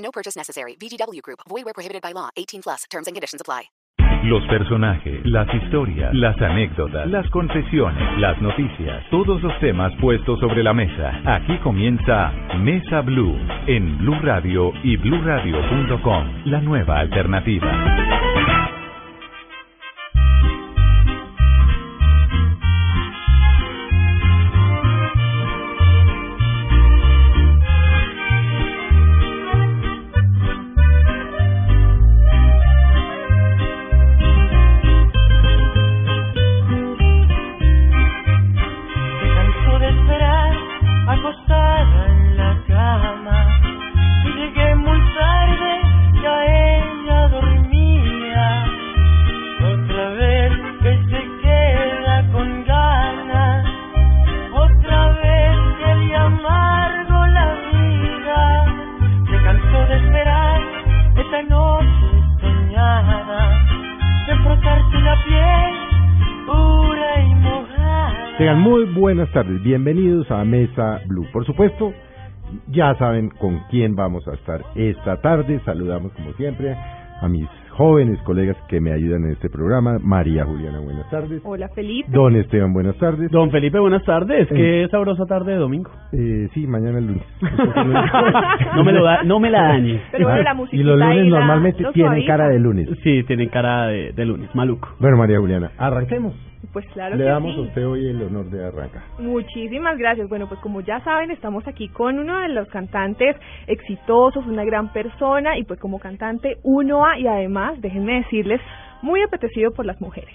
[0.00, 0.76] No purchase necessary.
[0.76, 1.40] VGW Group.
[1.48, 2.30] Void where prohibited by law.
[2.36, 2.84] 18 plus.
[2.90, 3.70] Terms and conditions apply.
[4.24, 10.62] Los personajes, las historias, las anécdotas, las confesiones, las noticias, todos los temas puestos sobre
[10.62, 11.22] la mesa.
[11.24, 13.34] Aquí comienza Mesa Blue
[13.66, 18.19] en Blue Radio y BlueRadio.com, la nueva alternativa.
[68.40, 71.26] Tengan muy buenas tardes, bienvenidos a Mesa Blue.
[71.30, 71.92] Por supuesto,
[72.68, 75.60] ya saben con quién vamos a estar esta tarde.
[75.66, 76.74] Saludamos como siempre
[77.20, 79.98] a mis jóvenes colegas que me ayudan en este programa.
[80.00, 81.42] María Juliana, buenas tardes.
[81.44, 82.08] Hola Felipe.
[82.10, 83.30] Don Esteban, buenas tardes.
[83.30, 84.48] Don Felipe, buenas tardes.
[84.48, 85.90] Qué sabrosa tarde de domingo.
[86.12, 87.24] Eh, sí, mañana es lunes.
[88.74, 90.00] No me, lo da, no me la dañe.
[90.12, 92.88] Pero bueno, la y musiquita los lunes normalmente tienen cara de lunes.
[93.02, 94.88] Sí, tienen cara de, de lunes, maluco.
[94.98, 96.49] Bueno, María Juliana, arranquemos.
[96.72, 97.58] Pues claro Le que damos sí.
[97.60, 99.02] a usted hoy el honor de arrancar.
[99.18, 100.28] Muchísimas gracias.
[100.28, 103.36] Bueno, pues como ya saben, estamos aquí con uno de los cantantes
[103.66, 108.60] exitosos, una gran persona y pues como cantante uno a y además, déjenme decirles,
[109.02, 110.34] muy apetecido por las mujeres.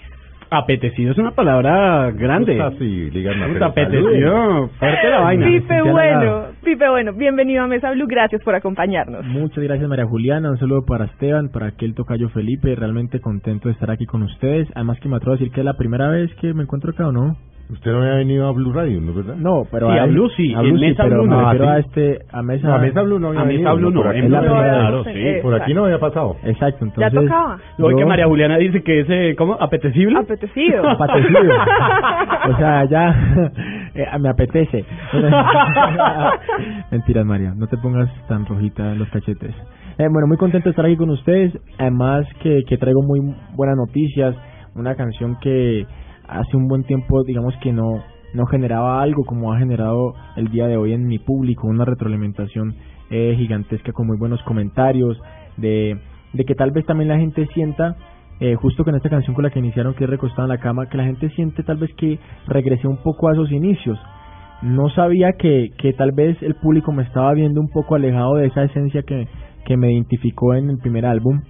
[0.50, 2.54] Apetecido es una palabra grande.
[2.78, 4.68] Díganme, pero apetecido.
[4.78, 5.46] Fuerte la vaina.
[5.46, 9.24] Pipe bueno, Pipe bueno, bienvenido a Mesa Blue, gracias por acompañarnos.
[9.26, 13.74] Muchas gracias María Juliana, un saludo para Esteban, para aquel tocayo Felipe, realmente contento de
[13.74, 16.32] estar aquí con ustedes, además que me atrevo a decir que es la primera vez
[16.36, 17.36] que me encuentro acá o no.
[17.68, 19.34] Usted no había venido a Blue Radio, ¿no es verdad?
[19.36, 21.44] No, pero Sí, a Blue sí, a en Blue sí, Mesa pero Blue me no.
[21.50, 21.88] refiero Ah, a sí.
[21.88, 24.38] este, a Mesa, No, a Mesa Blue no había A Mesa Blue no, en no
[24.40, 25.10] Blue claro, sí.
[25.14, 26.36] Eh, Por aquí no había pasado.
[26.44, 27.28] Exacto, Ya entonces...
[27.30, 27.58] tocaba.
[27.80, 29.54] Oye, que María Juliana dice que es, eh, ¿cómo?
[29.60, 30.16] ¿Apetecible?
[30.16, 30.88] Apetecido.
[30.90, 31.54] Apetecido.
[32.52, 33.50] o sea, ya
[33.94, 34.84] eh, me apetece.
[36.90, 39.54] Mentiras, María, no te pongas tan rojita en los cachetes.
[39.98, 41.52] Eh, bueno, muy contento de estar aquí con ustedes.
[41.78, 43.20] Además que, que traigo muy
[43.54, 44.36] buenas noticias.
[44.74, 45.86] Una canción que
[46.28, 48.02] hace un buen tiempo, digamos que no
[48.34, 52.74] no generaba algo como ha generado el día de hoy en mi público, una retroalimentación
[53.08, 55.18] eh, gigantesca con muy buenos comentarios,
[55.56, 55.98] de,
[56.32, 57.96] de que tal vez también la gente sienta
[58.38, 60.88] eh, justo con esta canción con la que iniciaron, que es Recostada en la cama,
[60.88, 63.98] que la gente siente tal vez que regresé un poco a esos inicios.
[64.62, 68.46] No sabía que, que tal vez el público me estaba viendo un poco alejado de
[68.46, 69.26] esa esencia que,
[69.64, 71.40] que me identificó en el primer álbum,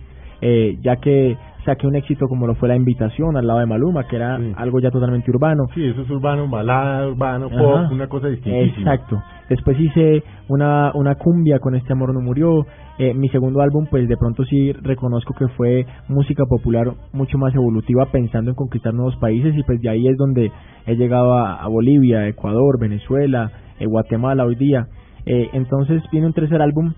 [0.40, 4.06] eh, ya que saqué un éxito como lo fue La Invitación al lado de Maluma,
[4.06, 4.52] que era Sí.
[4.56, 5.64] algo ya totalmente urbano.
[5.74, 7.56] Sí, eso es urbano, balada, urbano, Ajá.
[7.58, 8.94] pop, una cosa distintísima.
[8.94, 9.20] Exacto.
[9.48, 12.64] Después hice una, una cumbia con Este Amor No Murió.
[12.98, 17.54] Eh, mi segundo álbum, pues de pronto sí reconozco que fue música popular mucho más
[17.54, 20.50] evolutiva, pensando en conquistar nuevos países y pues de ahí es donde
[20.86, 24.86] he llegado a, a Bolivia, Ecuador, Venezuela, eh, Guatemala hoy día.
[25.26, 26.92] Eh, entonces viene un tercer álbum,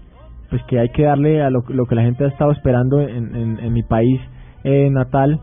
[0.51, 3.59] pues que hay que darle a lo, lo que la gente ha estado esperando en,
[3.59, 4.21] en, mi país
[4.65, 5.41] eh, natal.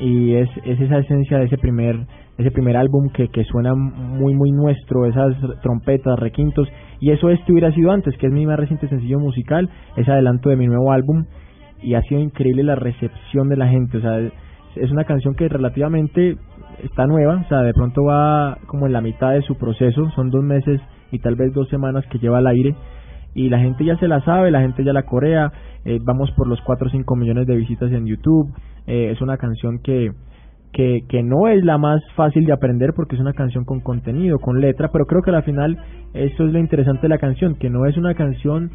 [0.00, 1.96] Y es, es esa esencia de ese primer
[2.36, 6.68] ese primer álbum que, que suena muy muy nuestro, esas trompetas, requintos.
[7.00, 10.48] Y eso este hubiera sido antes, que es mi más reciente sencillo musical, es adelanto
[10.48, 11.26] de mi nuevo álbum.
[11.80, 14.18] Y ha sido increíble la recepción de la gente, o sea,
[14.76, 16.36] es una canción que relativamente
[16.82, 20.30] está nueva, o sea, de pronto va como en la mitad de su proceso, son
[20.30, 20.80] dos meses
[21.12, 22.74] y tal vez dos semanas que lleva al aire
[23.34, 25.50] y la gente ya se la sabe, la gente ya la corea,
[25.84, 28.48] eh, vamos por los 4 o 5 millones de visitas en YouTube,
[28.86, 30.10] eh, es una canción que,
[30.72, 34.38] que, que no es la más fácil de aprender porque es una canción con contenido,
[34.38, 35.76] con letra, pero creo que al final
[36.14, 38.70] eso es lo interesante de la canción, que no es una canción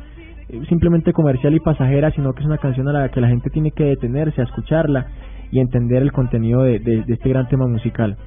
[0.49, 3.49] eh, simplemente comercial y pasajera, sino que es una canción a la que la gente
[3.49, 5.07] tiene que detenerse a escucharla
[5.51, 8.17] y entender el contenido de, de- de este gran tema musical.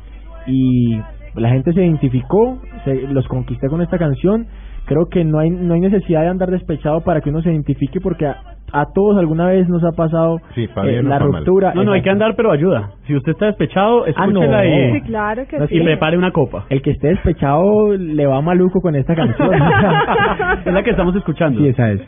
[0.47, 0.99] Y
[1.35, 4.47] la gente se identificó, se, los conquisté con esta canción
[4.87, 8.01] creo que no hay no hay necesidad de andar despechado para que uno se identifique
[8.01, 8.37] porque a,
[8.73, 11.21] a todos alguna vez nos ha pasado Sí, para eh, la mal.
[11.21, 11.73] ruptura.
[11.75, 12.91] No, no, hay que andar, pero ayuda.
[13.07, 14.43] Si usted está despechado, Ah, no.
[14.43, 15.77] escúchela y, Sí, claro que No, sí.
[15.77, 16.65] y prepare una copa.
[16.71, 19.51] El que esté despechado le va maluco con esta canción.
[20.65, 21.61] es la que estamos escuchando.
[21.61, 22.01] sí, esa es.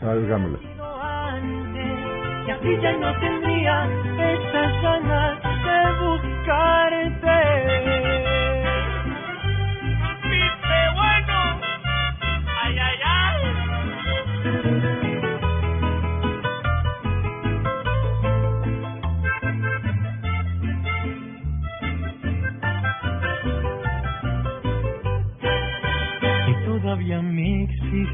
[2.81, 3.85] Ya no tendría
[4.17, 7.35] esas ganas de buscarte.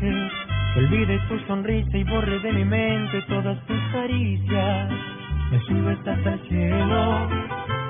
[0.01, 0.29] Exige
[0.73, 4.89] que olvide tu sonrisa y borre de mi mente todas tus caricias.
[5.51, 7.27] Me subes hasta el cielo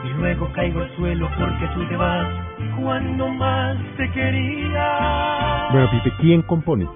[0.04, 2.28] y luego caigo al suelo porque tú te vas
[2.82, 5.68] cuando más te quería.
[5.72, 6.88] Bueno, Pipe, ¿quién compone?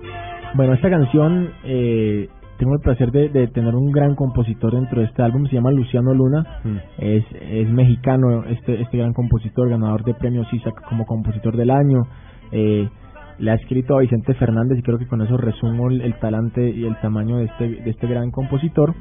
[0.55, 2.27] Bueno, esta canción eh,
[2.57, 5.71] tengo el placer de, de tener un gran compositor dentro de este álbum, se llama
[5.71, 6.77] Luciano Luna, Mm.
[6.97, 12.07] es, es mexicano este, este gran compositor, ganador de premios ISAC como compositor del año,
[12.51, 12.87] eh,
[13.37, 16.69] le ha escrito a Vicente Fernández y creo que con eso resumo el, el talante
[16.69, 18.93] y el tamaño de este, de este gran compositor.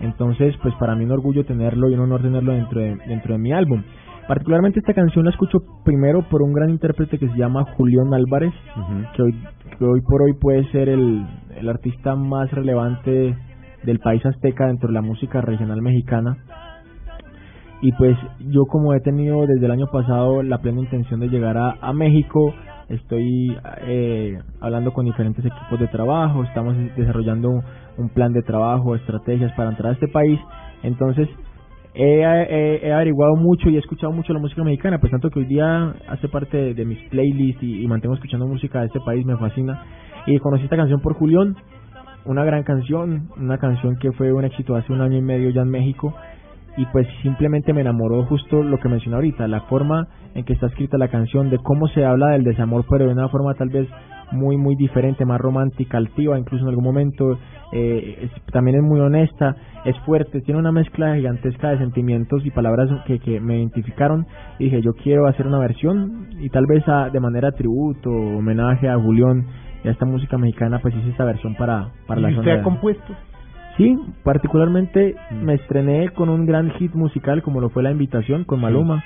[0.00, 3.38] Entonces, pues para mí un orgullo tenerlo y un honor tenerlo dentro de, dentro de
[3.38, 3.82] mi álbum.
[4.28, 8.52] Particularmente esta canción la escucho primero por un gran intérprete que se llama Julián Álvarez,
[9.16, 9.32] que hoy,
[9.78, 11.26] que hoy por hoy puede ser el,
[11.56, 13.34] el artista más relevante
[13.84, 16.36] del país azteca dentro de la música regional mexicana.
[17.80, 18.18] Y pues
[18.50, 21.92] yo como he tenido desde el año pasado la plena intención de llegar a, a
[21.92, 22.52] México,
[22.88, 27.62] estoy eh, hablando con diferentes equipos de trabajo, estamos desarrollando
[27.96, 30.38] un, plan de trabajo, estrategias para entrar a este país.
[30.82, 31.28] Entonces
[31.94, 32.24] he,
[32.92, 36.28] averiguado mucho y he escuchado mucho la música mexicana, pues tanto que hoy día hace
[36.28, 39.82] parte de, de mis playlists y, y mantengo escuchando música de este país, me fascina.
[40.26, 41.56] Y conocí esta canción por Julián,
[42.24, 45.62] una gran canción, una canción que fue un éxito hace un año y medio ya
[45.62, 46.14] en México
[46.78, 50.66] y pues simplemente me enamoró justo lo que mencioné ahorita, la forma en que está
[50.68, 53.86] escrita la canción, de cómo se habla del desamor, pero de una forma tal vez
[54.30, 57.38] muy muy diferente, más romántica, altiva, incluso en algún momento
[57.72, 62.50] eh, es- también es muy honesta, es fuerte, tiene una mezcla gigantesca de sentimientos y
[62.50, 64.26] palabras que, que me identificaron
[64.58, 68.88] y dije yo quiero hacer una versión y tal vez a- de manera tributo, homenaje
[68.88, 69.46] a Julián
[69.82, 72.60] y a esta música mexicana, pues hice esta versión para, para la ¿Y zona usted
[72.60, 73.14] ha compuesto?
[73.78, 78.60] Sí, particularmente me estrené con un gran hit musical como lo fue La Invitación con
[78.60, 79.04] Maluma.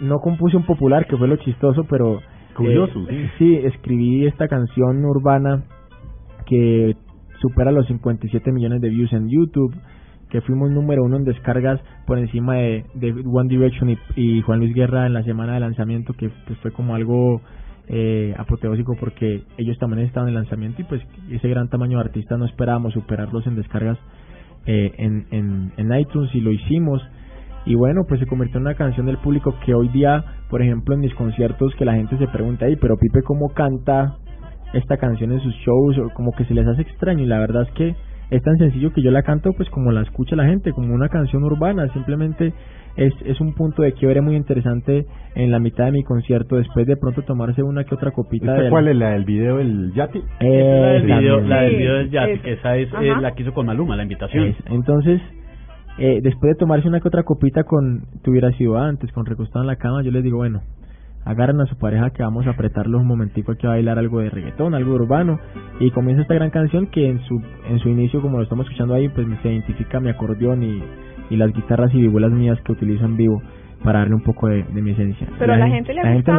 [0.00, 2.20] No compuse un popular, que fue lo chistoso, pero...
[2.56, 5.64] Curioso, eh, sí, escribí esta canción urbana
[6.46, 6.94] que
[7.40, 9.74] supera los 57 millones de views en YouTube,
[10.30, 14.60] que fuimos número uno en descargas por encima de, de One Direction y, y Juan
[14.60, 17.40] Luis Guerra en la semana de lanzamiento, que pues, fue como algo
[17.88, 22.36] eh, apoteósico porque ellos también estaban en lanzamiento y pues ese gran tamaño de artista
[22.36, 23.98] no esperábamos superarlos en descargas
[24.66, 27.02] eh, en, en, en iTunes y lo hicimos.
[27.66, 30.94] Y bueno pues se convirtió en una canción del público que hoy día por ejemplo
[30.94, 34.18] en mis conciertos que la gente se pregunta ahí pero Pipe cómo canta
[34.74, 37.62] esta canción en sus shows o como que se les hace extraño y la verdad
[37.62, 37.94] es que
[38.36, 41.08] es tan sencillo que yo la canto pues como la escucha la gente como una
[41.08, 41.88] canción urbana.
[41.92, 42.52] Simplemente
[42.96, 46.86] es, es un punto de quiebre muy interesante en la mitad de mi concierto después
[46.86, 49.92] de pronto tomarse una que otra copita ¿Esta de cuál es la del video del?
[50.40, 52.76] Esa es la del video, la del video del es- que esa.
[52.76, 54.44] es eh, la que hizo con Maluma, la invitación.
[54.44, 55.20] Es- entonces,
[55.98, 59.62] eh, después de tomarse una que otra copita con, te hubiera sido antes, con recostado
[59.62, 60.60] en la cama, yo les digo, bueno,
[61.24, 64.30] agarran a su pareja que vamos a apretarlos un momentico aquí a bailar algo de
[64.30, 65.38] reggaetón, algo urbano,
[65.80, 68.94] y comienza esta gran canción que en su, en su inicio, como lo estamos escuchando
[68.94, 70.82] ahí, pues se identifica mi acordeón y,
[71.30, 73.42] y las guitarras y vihuelas mías que utilizo en vivo
[73.82, 75.26] para darle un poco de, de mi esencia.
[75.38, 76.30] Pero a la gen- gente le ha la gente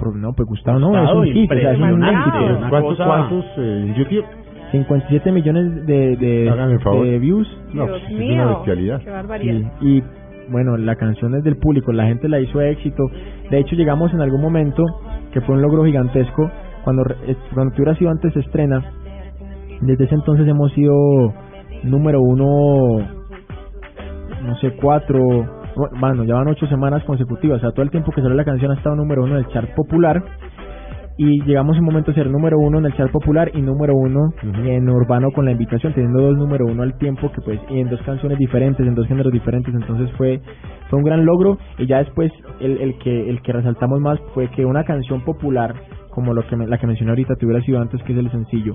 [0.00, 2.68] pero no, pues gustado no, es Gustado, un hit, o sea, es un éxito.
[2.70, 4.24] ¿Cuántos, cuántos eh, en YouTube?
[4.72, 7.48] 57 millones de, de, views.
[7.72, 9.00] No, Dios pues, es mío, una bestialidad.
[9.02, 9.72] qué barbaridad.
[9.80, 10.02] Sí, y
[10.50, 13.04] bueno, la canción es del público, la gente la hizo éxito.
[13.50, 14.84] De hecho, llegamos en algún momento
[15.32, 16.50] que fue un logro gigantesco.
[16.84, 18.82] Cuando, eh, cuando sido antes se estrena,
[19.80, 20.94] desde ese entonces hemos sido
[21.82, 22.98] número uno,
[24.42, 25.20] no sé, cuatro,
[26.00, 27.58] bueno, ya van ocho semanas consecutivas.
[27.58, 29.48] O sea, todo el tiempo que salió la canción ha estado número uno en el
[29.48, 30.22] chart popular.
[31.20, 33.92] Y llegamos en un momento a ser número uno en el chart popular y número
[33.96, 34.30] uno
[34.64, 37.90] en urbano con la invitación, teniendo dos número uno al tiempo, que pues, y en
[37.90, 40.40] dos canciones diferentes, en dos géneros diferentes, entonces fue,
[40.88, 44.46] fue un gran logro, y ya después el, el que, el que resaltamos más fue
[44.52, 45.74] que una canción popular,
[46.10, 48.30] como lo que me- la que mencioné ahorita, te hubiera sido antes, que es el
[48.30, 48.74] sencillo,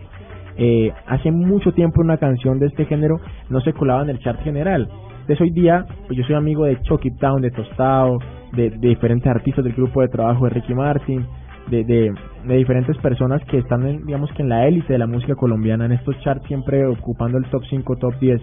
[0.58, 3.16] eh, hace mucho tiempo una canción de este género
[3.50, 4.90] no se colaba en el chart general.
[5.22, 8.18] Entonces hoy día, pues yo soy amigo de Chucky Town, de Tostado,
[8.52, 11.26] de, de diferentes artistas del grupo de trabajo de Ricky Martin,
[11.70, 12.14] de, de,
[12.46, 15.86] de diferentes personas que están, en, digamos que en la élite de la música colombiana,
[15.86, 18.42] en estos charts siempre ocupando el top 5, top 10.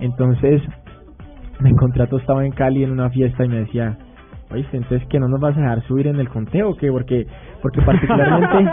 [0.00, 0.62] Entonces,
[1.60, 3.96] me encontré a Tostado en Cali en una fiesta y me decía,
[4.50, 6.90] oye, entonces que no nos vas a dejar subir en el conteo, ¿o ¿qué?
[6.90, 7.26] Porque,
[7.62, 8.70] porque particularmente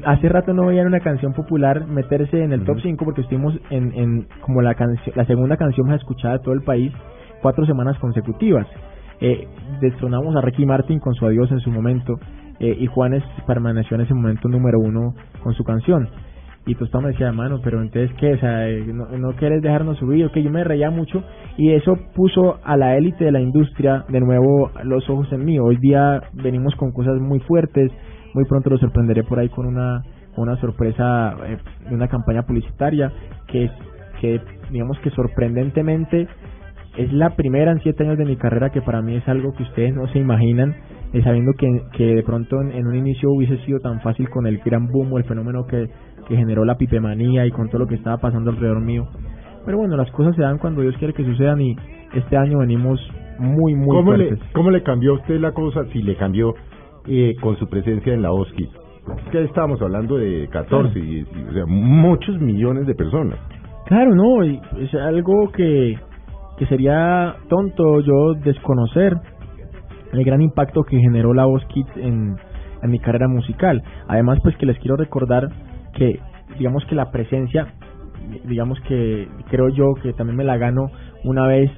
[0.04, 3.92] hace rato no veían una canción popular meterse en el top 5 porque estuvimos en,
[3.94, 6.92] en como la canción, la segunda canción más escuchada de todo el país
[7.40, 8.66] cuatro semanas consecutivas.
[9.26, 9.48] Eh,
[9.80, 12.20] destronamos a Ricky Martin con su adiós en su momento
[12.60, 16.10] eh, y Juanes permaneció en ese momento número uno con su canción.
[16.66, 18.34] Y Tostado me decía, mano, pero entonces, ¿qué?
[18.34, 21.24] O sea, eh, no, no quieres dejarnos subir, que yo me reía mucho
[21.56, 25.58] y eso puso a la élite de la industria de nuevo los ojos en mí.
[25.58, 27.90] Hoy día venimos con cosas muy fuertes,
[28.34, 30.02] muy pronto lo sorprenderé por ahí con una,
[30.36, 31.56] una sorpresa eh,
[31.88, 33.10] de una campaña publicitaria
[33.46, 33.70] que,
[34.20, 34.38] que
[34.70, 36.28] digamos que sorprendentemente
[36.96, 39.64] es la primera en siete años de mi carrera que para mí es algo que
[39.64, 40.74] ustedes no se imaginan,
[41.12, 44.46] eh, sabiendo que, que de pronto en, en un inicio hubiese sido tan fácil con
[44.46, 45.88] el gran boom o el fenómeno que,
[46.28, 49.08] que generó la pipemanía y con todo lo que estaba pasando alrededor mío.
[49.64, 51.76] Pero bueno, las cosas se dan cuando Dios quiere que sucedan y
[52.14, 53.00] este año venimos
[53.38, 54.38] muy, muy ¿Cómo le.
[54.52, 56.54] ¿Cómo le cambió a usted la cosa si le cambió
[57.06, 58.64] eh, con su presencia en la OSKI?
[58.64, 63.38] Es que estábamos hablando de 14, y, y, o sea, muchos millones de personas.
[63.86, 65.98] Claro, no, y es algo que,
[66.56, 69.16] que sería tonto yo desconocer
[70.12, 72.36] el gran impacto que generó la voz Kids en,
[72.82, 73.82] en mi carrera musical.
[74.06, 75.48] Además, pues que les quiero recordar
[75.94, 76.20] que,
[76.58, 77.68] digamos que la presencia,
[78.44, 80.90] digamos que creo yo que también me la gano
[81.24, 81.70] una vez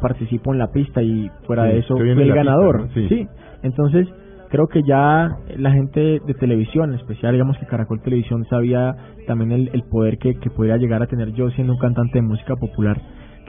[0.00, 2.88] participo en la pista y fuera Sí, de eso fui el pista, ganador.
[2.94, 3.26] Sí.
[3.62, 4.06] entonces
[4.48, 8.94] creo que ya la gente de televisión, en especial digamos que Caracol Televisión sabía
[9.26, 12.22] también el, el poder que, que podía llegar a tener yo siendo un cantante de
[12.22, 13.00] música popular,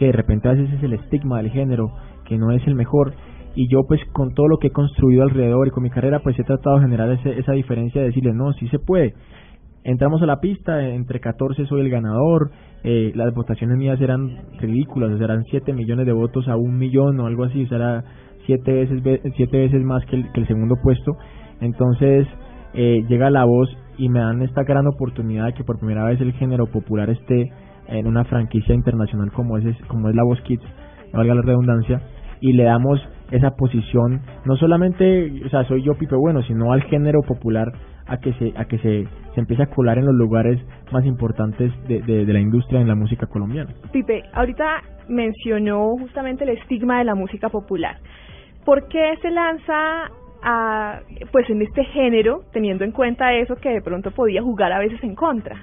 [0.01, 1.91] que de repente a veces es el estigma del género,
[2.25, 3.13] que no es el mejor.
[3.53, 6.39] Y yo pues con todo lo que he construido alrededor y con mi carrera pues
[6.39, 9.13] he tratado de generar ese, esa diferencia de decirles, no, sí se puede.
[9.83, 12.49] Entramos a la pista, entre 14 soy el ganador,
[12.83, 14.27] eh, las votaciones mías eran
[14.59, 17.67] ridículas, o sea, eran 7 millones de votos a un millón o algo así, o
[17.67, 18.03] sea, era
[18.47, 21.11] siete veces, ve- siete veces más que el, que el segundo puesto.
[21.59, 22.27] Entonces
[22.73, 26.19] eh, llega la voz y me dan esta gran oportunidad de que por primera vez
[26.21, 27.51] el género popular esté
[27.87, 30.63] en una franquicia internacional como es, como es la Voz Kids,
[31.13, 32.01] valga la redundancia,
[32.39, 32.99] y le damos
[33.31, 37.71] esa posición, no solamente, o sea, soy yo Pipe Bueno, sino al género popular
[38.07, 40.59] a que se a que se, se empiece a colar en los lugares
[40.91, 43.71] más importantes de, de, de la industria en la música colombiana.
[43.91, 47.97] Pipe, ahorita mencionó justamente el estigma de la música popular.
[48.65, 50.09] ¿Por qué se lanza
[50.43, 50.99] a,
[51.31, 55.01] pues en este género, teniendo en cuenta eso que de pronto podía jugar a veces
[55.03, 55.57] en contra?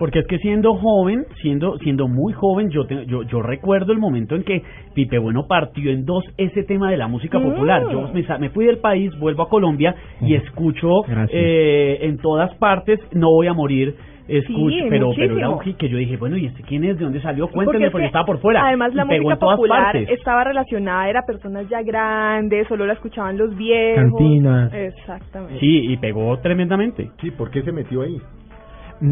[0.00, 3.98] Porque es que siendo joven, siendo siendo muy joven, yo te- yo yo recuerdo el
[3.98, 4.62] momento en que
[4.94, 7.42] Pipe Bueno partió en dos ese tema de la música Mm.
[7.42, 7.82] popular.
[7.92, 11.30] Yo me, me fui del país, vuelvo a Colombia y escucho Gracias.
[11.32, 13.94] eh, en todas partes No voy a morir.
[14.26, 16.96] Escucho, Sí, pero pero era un hit que yo dije, bueno, ¿y este quién es?
[16.96, 17.46] ¿De dónde salió?
[17.46, 18.64] Porque Cuéntenme es porque que, estaba por fuera.
[18.64, 24.04] Además, la música popular estaba relacionada, era personas ya grandes, solo la escuchaban los viejos.
[24.04, 24.72] Cantinas.
[24.72, 25.58] Exactamente.
[25.58, 27.10] Sí, y pegó tremendamente.
[27.20, 28.18] Sí, ¿por qué se metió ahí?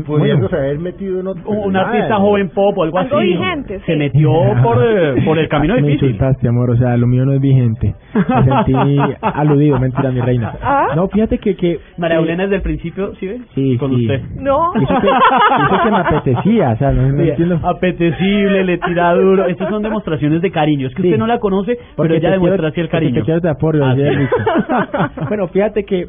[0.07, 1.49] Pudiéndose haber metido en otro...
[1.51, 2.21] Un, nada, artista ¿no?
[2.27, 3.27] joven pop o algo Algo así.
[3.29, 3.99] vigente, Se sí.
[3.99, 4.31] metió
[4.63, 6.11] por, eh, por el camino Me difícil.
[6.11, 7.95] insultaste, amor, o sea, lo mío no es vigente.
[8.15, 8.75] Me sentí
[9.23, 10.55] aludido, mentira, mi reina.
[10.63, 10.89] ¿Ah?
[10.95, 11.57] No, fíjate que...
[11.57, 13.41] que María Eulena desde el principio, ¿sí ve?
[13.55, 14.03] Sí, Con sí.
[14.03, 14.21] usted.
[14.37, 14.73] No.
[14.81, 17.61] Hizo que, me apetecía, o sea, no, no Sí, entiendo.
[17.63, 19.47] apetecible, le tira duro.
[19.47, 20.87] Estas son demostraciones de cariño.
[20.89, 21.09] Es que Sí.
[21.09, 23.25] usted no la conoce, pero ella demuestra así el cariño.
[23.25, 26.09] Te Ah, bueno, fíjate que,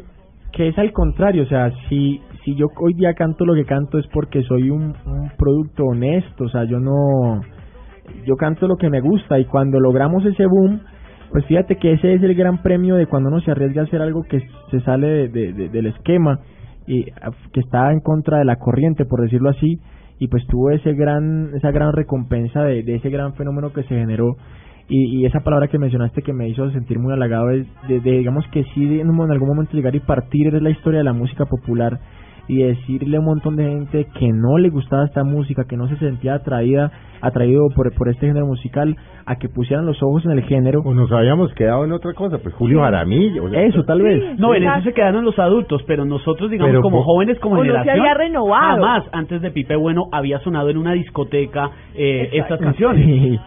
[0.51, 2.19] que es al contrario, o sea, si,
[2.49, 4.93] si yo hoy día canto lo que canto es porque soy un,
[5.37, 7.41] producto honesto, o sea, yo no,
[8.25, 10.79] yo canto lo que me gusta y cuando logramos ese boom,
[11.31, 14.01] pues fíjate que ese es el gran premio de cuando uno se arriesga a hacer
[14.01, 14.41] algo que
[14.71, 16.39] se sale de, de- de- del esquema
[16.87, 19.79] y ah, que está en contra de la corriente, por decirlo así,
[20.17, 24.35] y pues tuvo ese gran, esa gran recompensa de, ese gran fenómeno que se generó.
[24.91, 28.43] Y, y esa palabra que mencionaste que me hizo sentir muy halagado es de, digamos
[28.51, 31.99] que sí en algún momento llegar y partir de la historia de la música popular
[32.49, 35.87] y decirle a un montón de gente que no le gustaba esta música, que no
[35.87, 36.91] se sentía atraída,
[37.21, 40.81] atraído por, por este género musical, a que pusieran los ojos en el género.
[40.83, 43.43] O nos habíamos quedado en otra cosa, pues Julio Jaramillo.
[43.45, 44.39] o sea, Eso, tal vez.
[44.39, 47.57] No, en eso se quedaron los adultos, pero nosotros, digamos, Pero como jóvenes, como O
[47.57, 48.81] no se generación, había renovado.
[48.81, 53.05] jamás antes de Pipe Bueno había sonado en una discoteca eh, estas canciones.
[53.05, 53.39] Sí.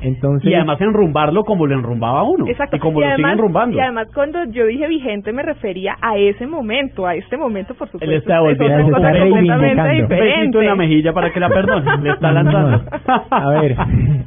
[0.00, 2.46] Entonces, Y además enrumbarlo como lo enrumbaba uno.
[2.46, 2.76] Exacto.
[2.76, 3.76] Y como lo además, siguen enrumbando.
[3.76, 7.88] y además cuando yo dije vigente me refería a ese momento, a este momento por
[7.88, 8.10] supuesto.
[8.10, 10.74] Él está es volviendo cosa está completamente besito en la diferente.
[10.76, 11.96] mejilla para que la perdone.
[12.02, 12.82] Le está lanzando.
[13.30, 13.76] A ver,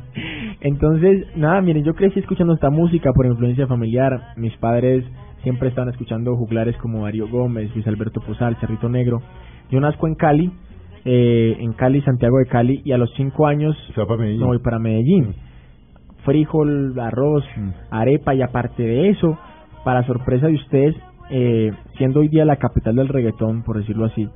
[0.61, 4.19] entonces, nada, miren, yo crecí escuchando esta música por influencia familiar.
[4.35, 5.05] Mis padres
[5.43, 9.21] siempre estaban escuchando juglares como Darío Gómez, Luis Alberto Posal, Cerrito Negro.
[9.69, 10.51] Yo nazco en Cali,
[11.05, 14.41] eh, en Cali, Santiago de Cali, y a los cinco años Se va para Medellín.
[14.41, 15.33] me voy para Medellín.
[16.23, 17.43] Frijol, arroz,
[17.89, 19.37] arepa y aparte de eso,
[19.83, 20.95] para sorpresa de ustedes,
[21.29, 24.29] eh, siendo hoy día la capital del reggaetón, por decirlo así,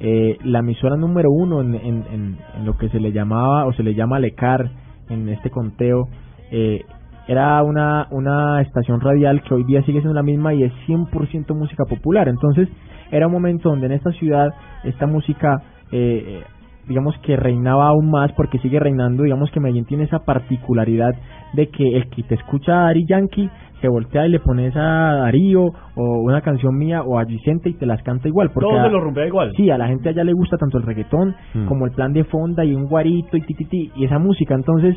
[0.00, 3.72] eh, la emisora número uno en, en, en, en lo que se le llamaba o
[3.72, 4.70] se le llama Lecar
[5.08, 6.08] en este conteo,
[6.50, 6.84] eh,
[7.26, 11.54] era una, una estación radial que hoy día sigue siendo la misma y es 100%
[11.54, 12.26] música popular.
[12.26, 12.68] Entonces,
[13.10, 14.48] era un momento donde en esta ciudad
[14.82, 16.42] esta música, eh,
[16.88, 21.14] digamos que reinaba aún más porque sigue reinando, digamos que Medellín tiene esa particularidad
[21.52, 23.48] de que el que te escucha a Dari Yankee
[23.80, 25.62] se voltea y le pones a Darío
[25.94, 28.50] o una canción mía o a Vicente y te las canta igual.
[28.52, 29.52] Porque Todo a- se lo rompea igual.
[29.56, 31.66] Sí, a la gente allá le gusta tanto el reggaetón Mm.
[31.66, 34.54] como el plan de fonda y un guarito y tititi y esa música.
[34.54, 34.96] Entonces,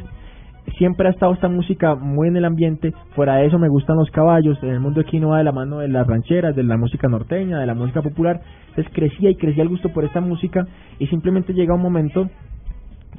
[0.78, 2.94] siempre ha estado esta música muy en el ambiente.
[3.16, 4.62] Fuera de eso, me gustan los caballos.
[4.64, 7.08] En el mundo aquí no va de la mano de las rancheras, de la música
[7.08, 8.42] norteña, de la música popular.
[8.70, 10.66] Entonces, crecía y crecía el gusto por esta música
[11.00, 12.30] y simplemente llega un momento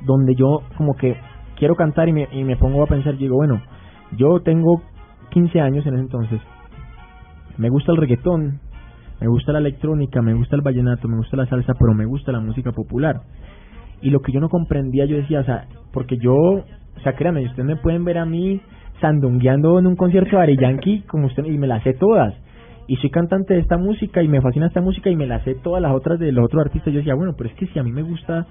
[0.05, 1.17] donde yo como que
[1.57, 3.61] quiero cantar y me, y me pongo a pensar, digo, bueno,
[4.17, 4.83] yo tengo
[5.31, 6.41] 15 años en ese entonces,
[7.57, 8.61] me gusta el reggaetón,
[9.21, 12.33] me gusta la electrónica, me gusta el vallenato, me gusta la salsa, pero me gusta
[12.33, 13.21] la música popular.
[14.01, 16.65] Y lo que yo no comprendía, yo decía, o sea, porque yo,
[17.03, 18.61] o sea, créanme, ustedes me pueden ver a mí
[19.01, 22.33] sandungueando en un concierto de Ari Yankee, como usted, y me las sé todas.
[22.87, 25.57] Y soy cantante de esta música y me fascina esta música y me las sé
[25.57, 26.93] todas las otras de los otros artistas.
[26.93, 28.47] Yo decía, bueno, pero es que si a mí me gusta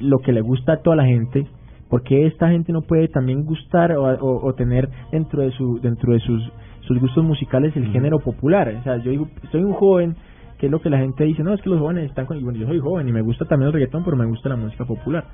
[0.00, 1.46] lo que le gusta a toda la gente,
[1.90, 5.80] ¿por qué esta gente no puede también gustar o, o- o tener dentro de su
[5.80, 6.42] dentro de sus
[6.82, 8.72] sus gustos musicales el género popular?
[8.80, 10.14] O sea, yo digo, soy un joven,
[10.58, 12.38] que es lo que la gente dice, no, es que los jóvenes están con...
[12.38, 14.56] y Bueno, yo soy joven y me gusta también el reggaetón, pero me gusta la
[14.56, 15.24] música popular.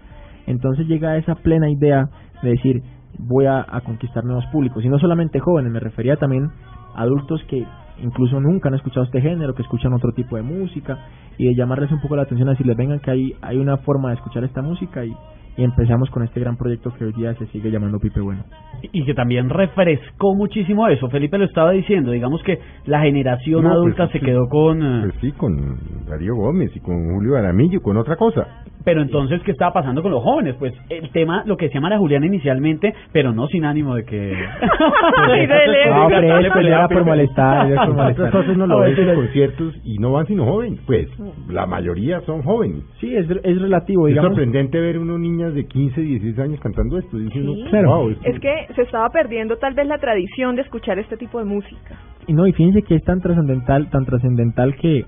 [0.47, 2.09] Entonces llega esa plena idea
[2.43, 2.83] de decir,
[3.19, 4.85] voy a, conquistar nuevos públicos.
[4.85, 6.51] Y no solamente jóvenes, me refería también
[6.95, 7.67] a adultos que
[8.03, 10.99] incluso nunca han escuchado este género, que escuchan otro tipo de música,
[11.37, 14.11] y de llamarles un poco la atención, a decirles, vengan que hay, hay una forma
[14.11, 15.15] de escuchar esta música, y,
[15.57, 18.45] y empezamos con este gran proyecto que hoy día se sigue llamando Pipe Bueno.
[18.93, 21.09] Y que también refrescó muchísimo eso.
[21.11, 24.25] Felipe lo estaba diciendo, digamos que la generación No, adulta pues, se sí.
[24.25, 24.83] quedó con...
[24.83, 25.77] eh, Pues sí, con
[26.09, 28.47] Darío Gómez y con Julio Aramillo y con otra cosa.
[28.83, 30.55] Pero entonces, ¿qué estaba pasando con los jóvenes?
[30.59, 34.33] Pues el tema, lo que decía Mara Juliana inicialmente, pero no sin ánimo de que...
[35.91, 39.99] No, pero él pelea, era por molestar, por no lo ves en es- conciertos y
[39.99, 40.81] no van sino jóvenes.
[40.87, 41.09] Pues
[41.49, 42.83] la mayoría son jóvenes.
[43.01, 44.31] Sí, es, es relativo, Es digamos.
[44.35, 47.17] sorprendente ver unos niñas de 15, 16 años cantando esto.
[47.17, 47.65] Dice uno, Sí.
[47.71, 47.89] Claro.
[47.97, 51.39] "Wow, esto- Es que se estaba perdiendo tal vez la tradición de escuchar este tipo
[51.39, 51.97] de música.
[52.27, 55.05] Y no, y fíjense que es tan trascendental, tan trascendental que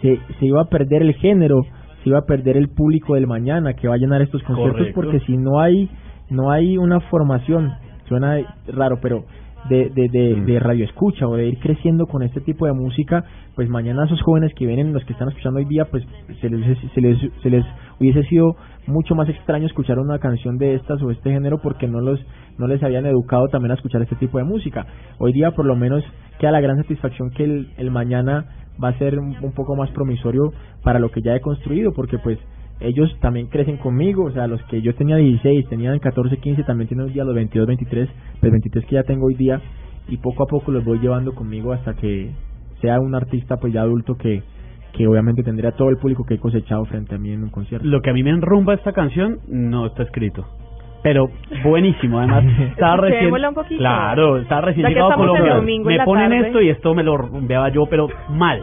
[0.00, 1.62] se, se iba a perder el género,
[2.02, 4.94] se iba a perder el público del mañana que va a llenar estos conciertos Correcto.
[5.00, 5.88] porque si no hay
[6.30, 7.70] no hay una formación,
[8.08, 9.24] suena raro, pero
[9.68, 10.46] de, de, de, Mm.
[10.46, 13.24] de radio escucha o de ir creciendo con este tipo de música,
[13.54, 16.04] pues mañana esos jóvenes que vienen, los que están escuchando hoy día, pues
[16.40, 17.64] se les, se les, se les
[18.00, 22.00] hubiese sido mucho más extraño escuchar una canción de estas o este género porque no
[22.00, 22.20] los
[22.58, 24.86] no les habían educado también a escuchar este tipo de música.
[25.18, 26.04] Hoy día por lo menos
[26.38, 28.44] queda la gran satisfacción que el, el mañana
[28.82, 32.18] va a ser un, un poco más promisorio para lo que ya he construido porque
[32.18, 32.38] pues
[32.80, 36.88] ellos también crecen conmigo, o sea, los que yo tenía 16, tenían 14, 15, también
[36.88, 38.08] tienen hoy día los 22, 23,
[38.42, 39.60] los 23 que ya tengo hoy día
[40.08, 42.30] y poco a poco los voy llevando conmigo hasta que
[42.80, 44.42] sea un artista pues ya adulto que
[44.94, 47.84] que obviamente tendría todo el público que he cosechado frente a mí en un concierto.
[47.86, 50.46] Lo que a mí me enrumba esta canción no está escrito.
[51.02, 51.28] Pero
[51.62, 52.44] buenísimo, además.
[52.70, 53.32] Estaba recién.
[53.32, 53.78] Un poquito.
[53.78, 55.60] Claro, estaba recién llegado a Colombia.
[55.60, 56.46] Me ponen tarde.
[56.46, 58.62] esto y esto me lo rumbeaba yo, pero mal.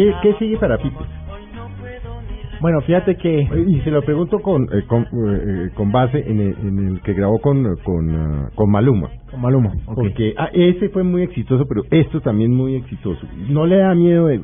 [0.00, 0.96] ¿Qué, ¿Qué sigue para Pipe?
[0.96, 3.46] Hoy no puedo ni Bueno, fíjate que...
[3.66, 7.12] Y se lo pregunto con eh, con, eh, con base en el, en el que
[7.12, 9.10] grabó con con, ah, con Maluma.
[9.30, 9.94] Con Maluma, ok.
[9.94, 13.20] Porque ah, ese fue muy exitoso, pero esto también muy exitoso.
[13.50, 14.36] ¿No le da miedo de...
[14.36, 14.40] eh,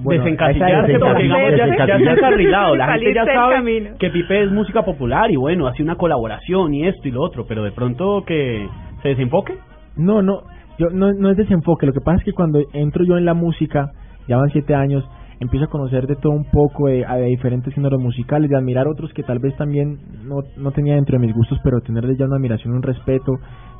[0.00, 4.10] Bueno, desencasillarse esa- porque digamos ya, ya se ha encarrilado la gente ya sabe que
[4.10, 7.62] Pipe es música popular y bueno hace una colaboración y esto y lo otro pero
[7.62, 8.66] de pronto que
[9.02, 9.54] se desenfoque
[9.96, 10.40] No, no,
[10.80, 11.86] yo no, no es desenfoque.
[11.86, 13.90] Lo que pasa es que cuando entro yo en la música,
[14.28, 15.04] ya van siete años,
[15.40, 19.12] empiezo a conocer de todo un poco de, de diferentes géneros musicales, de admirar otros
[19.12, 22.36] que tal vez también no, no tenía dentro de mis gustos, pero tenerles ya una
[22.36, 23.32] admiración, un respeto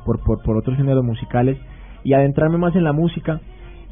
[0.05, 1.57] por, por, por otros géneros musicales
[2.03, 3.39] y adentrarme más en la música.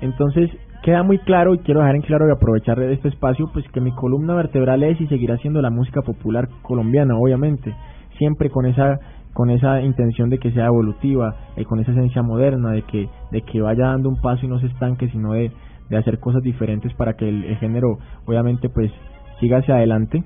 [0.02, 0.50] Entonces
[0.84, 3.82] queda muy claro y quiero dejar en claro y aprovechar de este espacio pues que
[3.82, 7.74] mi columna vertebral es y seguirá siendo la música popular colombiana, obviamente,
[8.18, 9.00] siempre con esa
[9.34, 13.42] con esa intención de que sea evolutiva, eh, con esa esencia moderna, de que de
[13.44, 15.52] que vaya dando un paso y no se estanque, sino de,
[15.92, 18.92] de hacer cosas diferentes para que el, el género obviamente pues
[19.40, 20.24] siga hacia adelante,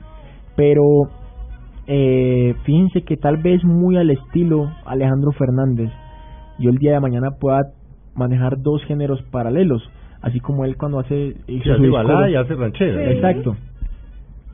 [0.56, 0.84] pero
[1.88, 5.91] eh, fíjense que tal vez muy al estilo Alejandro Fernández,
[6.58, 7.62] yo el día de mañana pueda
[8.15, 9.88] manejar dos géneros paralelos,
[10.21, 13.04] así como él cuando hace su hace balada y hace ranchera.
[13.06, 13.12] Sí.
[13.15, 13.56] Exacto.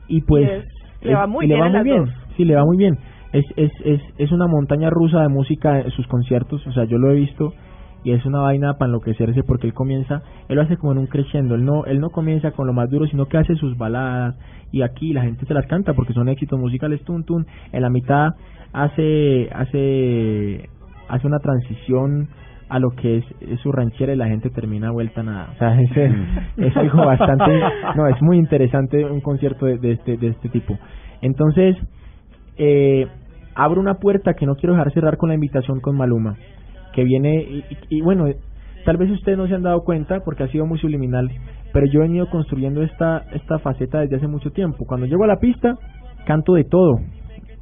[0.08, 0.64] Y pues Y es-
[1.08, 2.04] le va muy y le bien va a muy bien.
[2.36, 2.98] Sí, le va muy bien.
[3.32, 6.98] Es es es es una montaña rusa de música en sus conciertos, o sea, yo
[6.98, 7.54] lo he visto
[8.04, 11.06] y es una vaina para enloquecerse porque él comienza, él lo hace como en un
[11.06, 14.36] crescendo, él no él no comienza con lo más duro, sino que hace sus baladas
[14.72, 17.90] y aquí la gente se las canta porque son éxitos musicales tun tun, en la
[17.90, 18.30] mitad
[18.72, 20.68] hace hace
[21.08, 22.28] hace una transición
[22.68, 25.50] a lo que es, es su ranchera y la gente termina vuelta nada.
[25.52, 25.90] O sea, es,
[26.56, 27.60] es algo bastante,
[27.96, 30.78] no, es muy interesante un concierto de, de este de este tipo.
[31.20, 31.76] Entonces,
[32.56, 33.06] eh,
[33.54, 36.36] abro una puerta que no quiero dejar cerrar con la invitación con Maluma,
[36.92, 38.26] que viene y, y- y bueno,
[38.84, 41.30] tal vez ustedes no se han dado cuenta porque ha sido muy subliminal,
[41.72, 44.84] pero yo he venido construyendo esta esta faceta desde hace mucho tiempo.
[44.86, 45.74] Cuando llego a la pista,
[46.26, 46.94] canto de todo.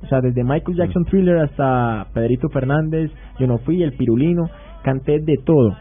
[0.03, 4.49] O sea, desde Michael Jackson Thriller hasta Pedrito Fernández, Yo no fui, El Pirulino,
[4.83, 5.77] canté de todo.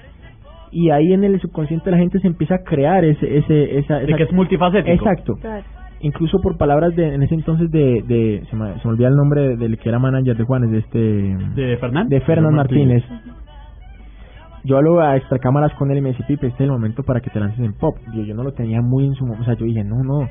[0.72, 4.00] Y ahí en el subconsciente de la gente se empieza a crear ese, ese, esa,
[4.00, 5.64] de esa- que es multifacético Exacto Claro.
[6.02, 9.16] incluso por palabras de en ese entonces de, de se, me, se me olvida el
[9.16, 13.04] nombre de- del que era manager de Juanes de este de Fernández de Fernán Martínez.
[13.10, 13.39] Martínez
[14.70, 17.32] yo hablo a extracámaras con él y me Pipe este es el momento para que
[17.32, 19.56] te lances en pop yo, yo no lo tenía muy en su mo- o sea
[19.56, 20.30] yo dije no no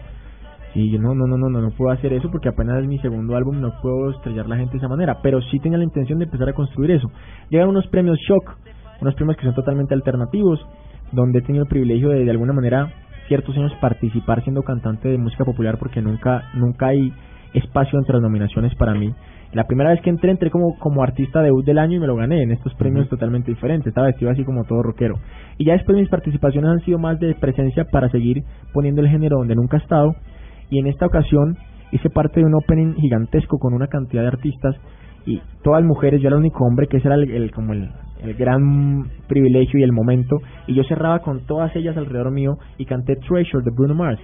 [0.73, 2.99] sí yo no no no no no no puedo hacer eso porque apenas es mi
[3.01, 6.21] segundo álbum no puedo estrellar la gente de esa manera pero sí tenía la intención
[6.21, 7.11] de empezar a construir eso.
[7.51, 8.57] Llegan unos premios Shock
[9.01, 10.65] unos premios que son totalmente alternativos
[11.13, 12.93] donde he tenido el privilegio de de alguna manera
[13.27, 17.13] ciertos años participar siendo cantante de música popular porque nunca nunca hay
[17.55, 19.13] espacio entre las nominaciones para mí.
[19.53, 22.17] La primera vez que entré entré como como artista debut del año y me lo
[22.17, 23.87] gané en estos premios totalmente diferentes.
[23.89, 25.19] Estaba vestido así como todo rockero.
[25.57, 29.39] Y ya después mis participaciones han sido más de presencia para seguir poniendo el género
[29.39, 30.15] donde nunca he estado.
[30.71, 31.57] Y en esta ocasión
[31.93, 34.77] hice parte de un opening gigantesco con una cantidad de artistas
[35.27, 37.89] y todas mujeres, yo era el único hombre que ese era el, el- como el,
[38.23, 42.85] el gran privilegio y el momento y yo cerraba con todas ellas alrededor mío y
[42.85, 44.21] canté Treasure de Bruno Mars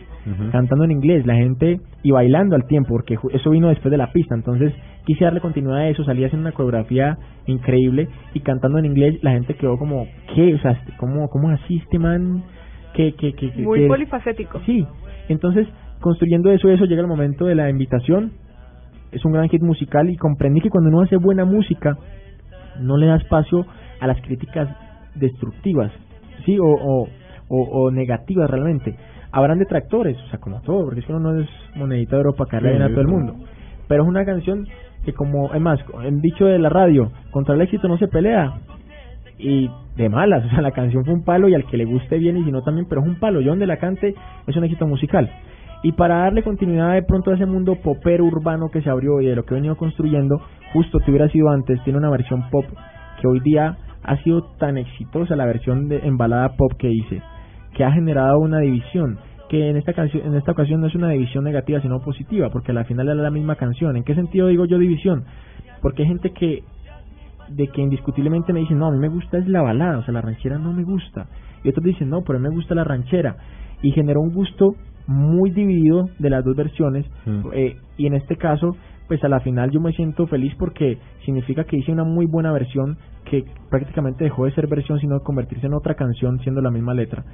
[0.50, 4.10] cantando en inglés, la gente y bailando al tiempo, porque eso vino después de la
[4.10, 4.72] pista, entonces
[5.04, 9.32] quise darle continuidad a eso, salí haciendo una coreografía increíble y cantando en inglés, la
[9.32, 10.54] gente quedó como, ¿qué?
[10.54, 12.42] O sea, este- ¿cómo, cómo así este man?
[12.94, 14.60] que que que que- Muy polifacético.
[14.64, 14.86] Sí,
[15.28, 15.66] entonces
[16.00, 18.32] construyendo eso, eso llega el momento de la invitación,
[19.14, 21.96] es un gran hit musical y comprendí que cuando uno hace buena música,
[22.80, 23.66] no le da espacio
[24.00, 24.68] a las críticas
[25.14, 25.92] destructivas,
[26.44, 27.08] sí, o, o,
[27.48, 28.96] o, o negativas realmente.
[29.32, 32.32] Habrán detractores, o sea, como todo, porque es que uno no es monedita de oro
[32.34, 33.34] para caerle Sí, a todo el mundo.
[33.88, 34.66] Pero es una canción
[35.04, 38.54] que como, es más, en dicho de la radio, contra el éxito no se pelea.
[39.38, 42.18] Y de malas, o sea, la canción fue un palo y al que le guste
[42.18, 43.40] bien y si no también, pero es un palo.
[43.40, 44.14] Yo donde la cante
[44.46, 45.28] es un éxito musical.
[45.84, 49.26] Y para darle continuidad de pronto a ese mundo popero urbano que se abrió y
[49.26, 50.40] de lo que he venido construyendo,
[50.72, 52.64] justo te hubiera sido antes, tiene una versión pop
[53.20, 57.20] que hoy día ha sido tan exitosa la versión de en balada pop que hice,
[57.74, 59.18] que ha generado una división,
[59.50, 62.72] que en esta canción, en esta ocasión no es una división negativa sino positiva, porque
[62.72, 63.94] al final es la misma canción.
[63.98, 65.24] ¿En qué sentido digo yo división?
[65.82, 66.64] Porque hay gente que
[67.50, 70.14] de que indiscutiblemente me dicen, no, a mí me gusta es la balada, o sea,
[70.14, 71.26] la ranchera no me gusta.
[71.62, 73.36] Y otros dicen, no, pero a mí me gusta la ranchera.
[73.82, 77.06] Y generó un gusto muy dividido de las dos versiones.
[77.26, 77.40] Mm.
[77.52, 78.76] eh, y en este caso,
[79.08, 82.52] pues a la final yo me siento feliz porque significa que hice una muy buena
[82.52, 86.70] versión que prácticamente dejó de ser versión, sino de convertirse en otra canción siendo la
[86.70, 87.24] misma letra.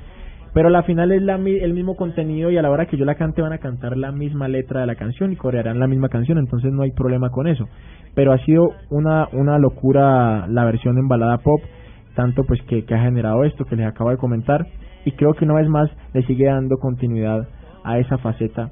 [0.53, 3.05] Pero a la final es la, el mismo contenido y a la hora que yo
[3.05, 6.09] la cante van a cantar la misma letra de la canción y corearán la misma
[6.09, 7.69] canción, entonces no hay problema con eso.
[8.15, 11.61] Pero ha sido una, una locura la versión en balada pop,
[12.17, 14.67] tanto pues que, que ha generado esto que les acabo de comentar
[15.05, 17.47] y creo que una vez más le sigue dando continuidad
[17.85, 18.71] a esa faceta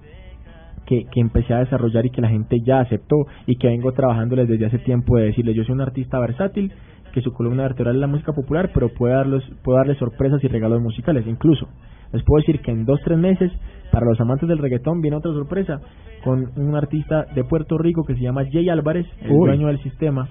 [0.87, 4.49] que, que empecé a desarrollar y que la gente ya aceptó y que vengo trabajándoles
[4.49, 6.73] desde hace tiempo de decirles yo soy un artista versátil
[7.13, 10.49] que su columna vertebral es la música popular pero puede darles puede darles sorpresas y
[10.49, 11.27] regalos musicales.
[11.27, 11.69] Incluso
[12.13, 13.53] les puedo decir que en dos tres meses
[13.93, 15.81] para los amantes del reggaetón viene otra sorpresa
[16.25, 19.49] con un artista de Puerto Rico que se llama Jay Álvarez el Uy.
[19.49, 20.29] dueño del sistema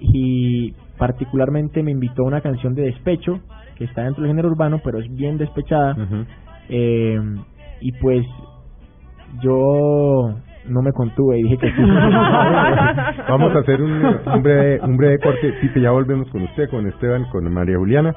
[0.00, 3.40] y particularmente me invitó a una canción de despecho
[3.76, 5.96] que está dentro del género urbano pero es bien despechada.
[6.68, 7.18] Eh,
[7.80, 8.26] y pues
[9.42, 10.34] yo
[10.68, 11.80] no me contuve y dije que sí.
[13.28, 15.52] Vamos a hacer un, un breve, un breve corte.
[15.60, 18.14] Pipe, ya volvemos con usted, con Esteban, con María Juliana.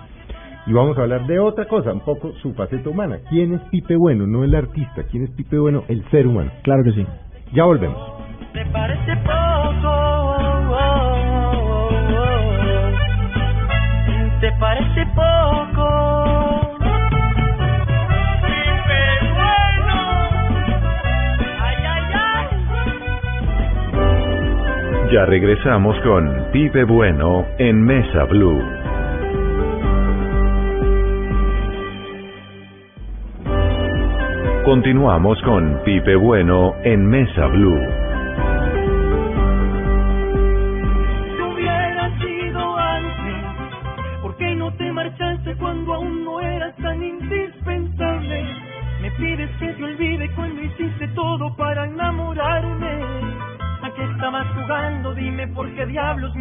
[0.67, 3.17] Y vamos a hablar de otra cosa, un poco su faceta humana.
[3.29, 4.27] ¿Quién es Pipe Bueno?
[4.27, 5.03] No el artista.
[5.09, 5.83] ¿Quién es Pipe Bueno?
[5.87, 6.51] El ser humano.
[6.61, 7.05] Claro que sí.
[7.53, 7.97] Ya volvemos.
[8.53, 10.11] ¿Te parece poco?
[14.39, 16.10] ¿Te parece poco?
[25.11, 28.63] Ya regresamos con Pipe Bueno en Mesa Blue.
[34.63, 38.00] Continuamos con Pipe Bueno en Mesa Blue.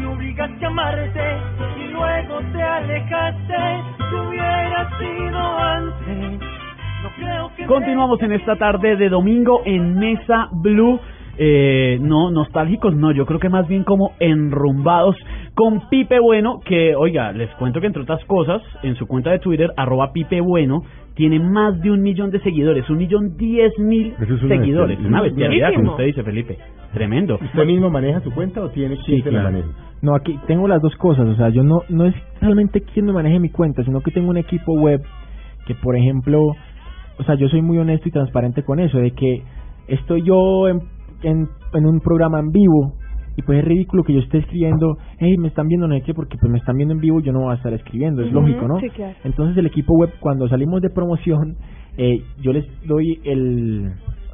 [0.00, 1.36] Me obligaste a amarte
[1.78, 3.54] y luego te alejaste.
[3.98, 6.40] Si hubiera sido antes,
[7.02, 7.66] no creo que...
[7.66, 10.98] Continuamos en esta tarde de domingo en Mesa Blue.
[11.42, 15.16] Eh, no, nostálgicos, no, yo creo que más bien como enrumbados
[15.54, 19.38] con Pipe Bueno, que, oiga, les cuento que entre otras cosas, en su cuenta de
[19.38, 20.82] Twitter, arroba Pipe Bueno,
[21.14, 24.98] tiene más de un millón de seguidores, un millón diez mil es una seguidores.
[24.98, 25.08] bestialidad.
[25.08, 26.58] Una bestialidad, como usted dice, Felipe.
[26.92, 27.38] Tremendo.
[27.40, 29.57] ¿Usted mismo maneja su cuenta o tiene quien se la claro.
[29.57, 29.68] maneje?
[30.03, 33.12] No, aquí tengo las dos cosas, o sea, yo no no es realmente quien me
[33.12, 35.03] maneje mi cuenta, sino que tengo un equipo web
[35.66, 36.40] que, por ejemplo,
[37.18, 39.42] o sea, yo soy muy honesto y transparente con eso, de que
[39.88, 40.81] estoy yo en,
[41.22, 42.94] en, en un programa en vivo
[43.37, 46.14] y pues es ridículo que yo esté escribiendo, hey, me están viendo, no sé qué,
[46.14, 48.66] porque pues me están viendo en vivo, yo no voy a estar escribiendo, es lógico,
[48.66, 48.81] ¿no?
[48.81, 49.14] sí, claro.
[49.24, 51.57] Entonces el equipo web, cuando salimos de promoción,
[51.96, 53.92] eh, yo les doy el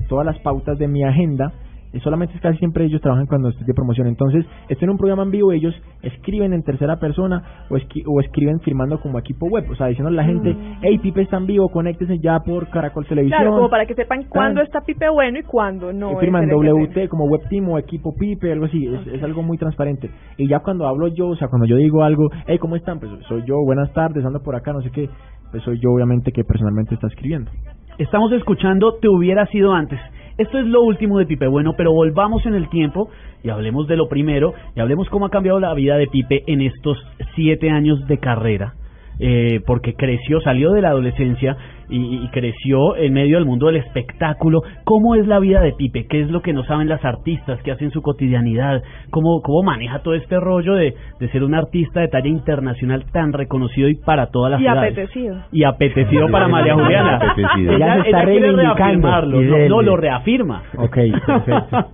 [0.09, 1.53] todas las pautas de mi agenda.
[2.01, 4.07] Solamente es casi siempre ellos trabajan cuando estoy de promoción.
[4.07, 8.21] Entonces, estoy en un programa en vivo, ellos escriben en tercera persona o, esqui- o
[8.21, 9.65] escriben firmando como equipo web.
[9.71, 10.79] O sea, diciendo a la gente, Mm.
[10.83, 13.39] hey, Pipe está en vivo, conéctese ya por Caracol Televisión.
[13.41, 16.13] Claro, como para que sepan cuándo está Pipe bueno y cuándo no.
[16.13, 19.59] Y firman WT como web team o equipo Pipe, algo así, es, es algo muy
[19.59, 20.11] transparente.
[20.37, 22.99] Y ya cuando hablo yo, o sea, cuando yo digo algo, hey, ¿cómo están?
[22.99, 25.09] Pues soy yo, buenas tardes, ando por acá, no sé qué,
[25.51, 27.51] pues soy yo obviamente que personalmente está escribiendo.
[27.99, 29.99] Estamos escuchando Te hubiera sido antes.
[30.39, 33.09] Esto es lo último de Pipe Bueno, pero volvamos en el tiempo
[33.43, 36.61] y hablemos de lo primero y hablemos cómo ha cambiado la vida de Pipe en
[36.61, 36.99] estos
[37.35, 38.75] siete años de carrera.
[39.19, 41.57] Eh, porque creció, salió de la adolescencia
[41.89, 44.61] y, y creció en medio del mundo del espectáculo.
[44.85, 46.07] ¿Cómo es la vida de Pipe?
[46.07, 47.61] ¿Qué es lo que no saben las artistas?
[47.63, 48.83] ¿Qué hacen su cotidianidad?
[49.11, 53.33] ¿Cómo, cómo maneja todo este rollo de, de ser un artista de talla internacional tan
[53.33, 55.37] reconocido y para todas las Y apetecido.
[55.51, 57.17] Y apetecido para María Juliana.
[57.17, 57.73] Apetecido.
[57.73, 58.75] Ella se está reivindicando.
[58.77, 60.63] reafirmarlo, Y no, lo reafirma.
[60.77, 61.87] Ok, perfecto.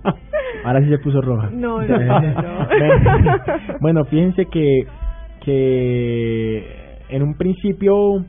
[0.65, 1.49] Ahora sí se puso roja.
[1.51, 2.67] No, no, no.
[2.67, 3.37] Bueno,
[3.79, 4.81] bueno, fíjense que,
[5.41, 6.82] que
[7.13, 8.25] en un principio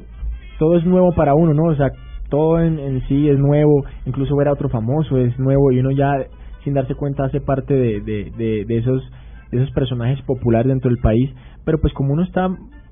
[0.58, 1.64] todo es nuevo para uno, ¿no?
[1.72, 1.90] O sea,
[2.28, 5.90] todo en, en sí es nuevo, incluso ver a otro famoso es nuevo y uno
[5.90, 6.26] ya
[6.62, 9.02] sin darse cuenta hace parte de, de, de, esos
[9.50, 11.30] de esos personajes populares dentro del país,
[11.64, 12.48] pero pues como uno está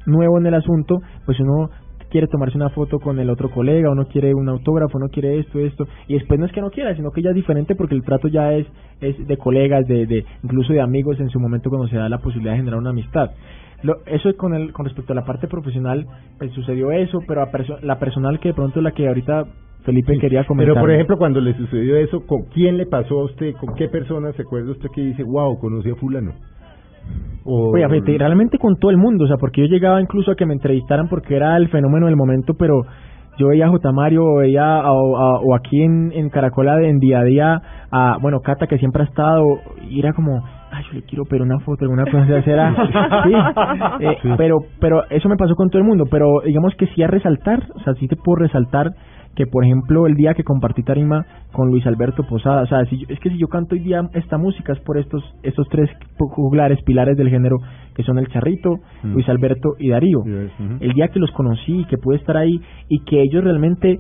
[0.07, 1.71] nuevo en el asunto, pues uno
[2.11, 5.59] quiere tomarse una foto con el otro colega, uno quiere un autógrafo, uno quiere esto,
[5.59, 8.03] esto, y después no es que no quiera, sino que ya es diferente porque el
[8.03, 8.67] trato ya es,
[9.01, 12.19] es de colegas, de, de incluso de amigos en su momento cuando se da la
[12.19, 13.31] posibilidad de generar una amistad.
[13.83, 16.07] Lo, eso es con el, con respecto a la parte profesional,
[16.39, 19.45] pues sucedió eso, pero a perso- la personal que de pronto es la que ahorita
[19.85, 20.75] Felipe quería comentar.
[20.75, 23.55] Pero, por ejemplo, cuando le sucedió eso, ¿con quién le pasó a usted?
[23.57, 26.31] ¿Con qué persona se acuerda usted que dice, wow, conocí a fulano?
[27.45, 30.47] O, Oye, realmente con todo el mundo, o sea, porque yo llegaba incluso a que
[30.47, 32.83] me entrevistaran porque era el fenómeno del momento, pero
[33.39, 33.91] yo veía a J.
[33.93, 37.63] Mario o veía a- o, a- o aquí en, en Caracola en día a día
[37.91, 39.45] a, bueno, Cata que siempre ha estado
[39.91, 42.75] y era como, ay, yo le quiero pero una foto, alguna cosa así, era,
[43.25, 43.33] sí,
[44.05, 44.29] eh, Sí.
[44.37, 47.63] pero, pero eso me pasó con todo el mundo, pero digamos que sí a resaltar,
[47.75, 48.91] o sea, sí te puedo resaltar
[49.35, 52.99] que por ejemplo el día que compartí tarima con Luis Alberto Posada, o sea, si
[52.99, 55.89] yo- es que si yo canto hoy día esta música es por estos estos tres
[56.19, 57.57] juglares, pilares del género
[57.95, 59.13] que son el Charrito, Mm.
[59.15, 60.19] Luis Alberto y Darío.
[60.81, 63.99] El día que los conocí, que pude estar ahí y que ellos realmente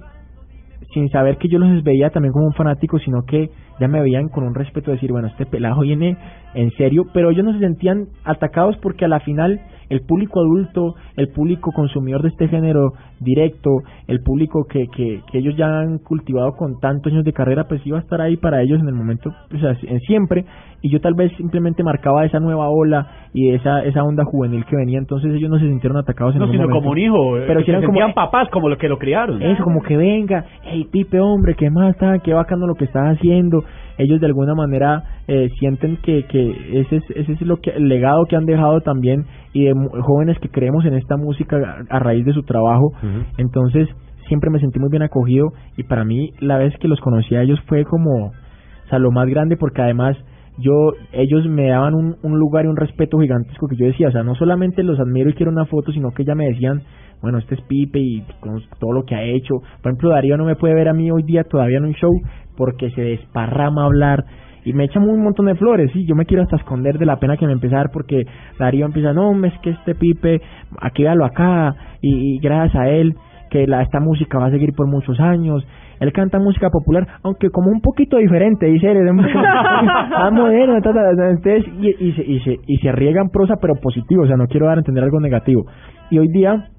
[0.93, 3.49] sin saber que yo los veía también como un fanático, sino que
[3.81, 6.17] ya me veían con un respeto de decir, bueno, este pelajo viene
[6.55, 10.95] en serio, pero ellos no se sentían atacados porque a la final el público adulto,
[11.17, 13.71] el público consumidor de este género directo,
[14.09, 17.87] el público que, que, que ellos ya han cultivado con tantos años de carrera, pues
[17.87, 20.47] iba a estar ahí para ellos en el momento, o sea, en siempre,
[20.81, 24.77] y yo tal vez simplemente marcaba esa nueva ola y esa esa onda juvenil que
[24.77, 26.79] venía, entonces ellos no se sintieron atacados en No, sino momento.
[26.81, 27.37] como un hijo.
[27.39, 29.43] eh, pero si eran se como papás como los que lo criaron.
[29.43, 33.17] eso, como que venga, hey Pipe, hombre, qué más está, qué bacano lo que estás
[33.19, 33.63] haciendo.
[33.99, 37.89] Ellos de alguna manera eh, sienten que, que ese es, ese es lo que, el
[37.89, 41.99] legado que han dejado también y de jóvenes que creemos en esta música a, a
[41.99, 42.93] raíz de su trabajo.
[43.39, 43.89] Entonces,
[44.29, 47.43] siempre me sentí muy bien acogido y para mí la vez que los conocí a
[47.43, 50.17] ellos fue como, o sea, lo más grande porque además
[50.59, 54.13] yo ellos me daban un, un lugar y un respeto gigantesco que yo decía, o
[54.13, 56.83] sea, no solamente los admiro y quiero una foto, sino que ya me decían,
[57.23, 59.55] bueno, este es Pipe y con todo lo que ha hecho.
[59.81, 62.13] Por ejemplo, Darío no me puede ver a mí hoy día todavía en un show
[62.57, 64.25] porque se desparrama a hablar
[64.65, 67.17] y me echan un montón de flores, sí, yo me quiero hasta esconder de la
[67.17, 68.25] pena que me empieza a dar porque
[68.59, 70.41] Darío empieza, no, es que este Pipe,
[70.81, 73.15] aquí véalo acá y, y gracias a él
[73.53, 75.65] que la, esta música va a seguir por muchos años.
[76.01, 79.13] Él canta música popular, aunque como un poquito diferente, dice él, es
[80.33, 84.27] moderno, entonces, y, y, se, y, se, y se riega en prosa, pero positivo, o
[84.27, 85.67] sea, no quiero dar a entender algo negativo.
[86.11, 86.71] Y hoy día,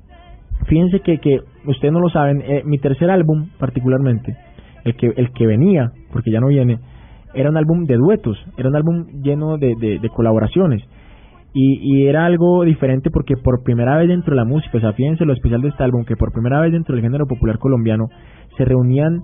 [0.66, 4.36] fíjense que, que ustedes no lo saben, eh, mi tercer álbum particularmente,
[4.84, 6.80] el que, el que venía, porque ya no viene,
[7.34, 10.84] era un álbum de duetos, era un álbum lleno de, de, colaboraciones.
[11.56, 14.94] Y, y era algo diferente porque por primera vez dentro de la música, o sea,
[14.94, 18.06] fíjense lo especial de este álbum, que por primera vez dentro del género popular colombiano
[18.58, 19.22] se reunían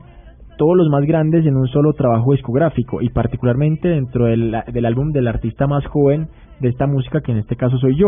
[0.60, 5.12] todos los más grandes en un solo trabajo discográfico y particularmente dentro del, del álbum
[5.12, 6.28] del artista más joven
[6.60, 8.08] de esta música, que en este caso soy yo.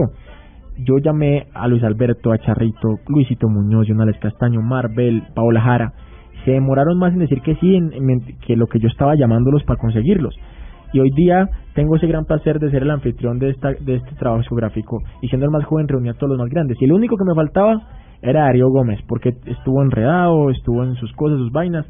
[0.78, 5.94] Yo llamé a Luis Alberto, a Charrito, Luisito Muñoz, Jonales Castaño, Marvel, Paola Jara.
[6.46, 7.92] Se demoraron más en decir que sí en-
[8.46, 10.36] que lo que yo estaba llamándolos para conseguirlos.
[10.94, 14.12] Y hoy día tengo ese gran placer de ser el anfitrión de, esta, de este
[14.16, 16.78] trabajo discográfico y siendo el más joven reuní a todos los más grandes.
[16.82, 17.82] Y el único que me faltaba
[18.22, 21.86] era Darío Gómez, porque estuvo enredado, estuvo en sus cosas, sus vainas.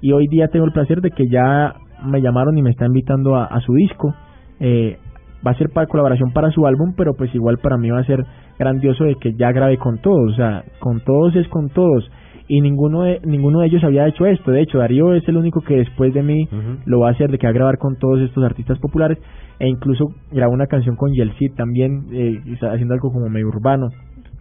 [0.00, 3.36] Y hoy día tengo el placer de que ya me llamaron y me está invitando
[3.36, 4.14] a, a su disco.
[4.60, 4.98] Eh,
[5.46, 8.04] va a ser para colaboración para su álbum, pero pues igual para mí va a
[8.04, 8.24] ser
[8.58, 12.08] grandioso de que ya grabé con todos, o sea, con todos es con todos.
[12.54, 14.50] Y ninguno de, ninguno de ellos había hecho esto.
[14.50, 16.46] De hecho, Darío es el único que después de mí
[16.84, 19.16] lo va a hacer, de que va a grabar con todos estos artistas populares.
[19.58, 23.88] E incluso grabó una canción con Yelcid también, eh, está haciendo algo como medio urbano.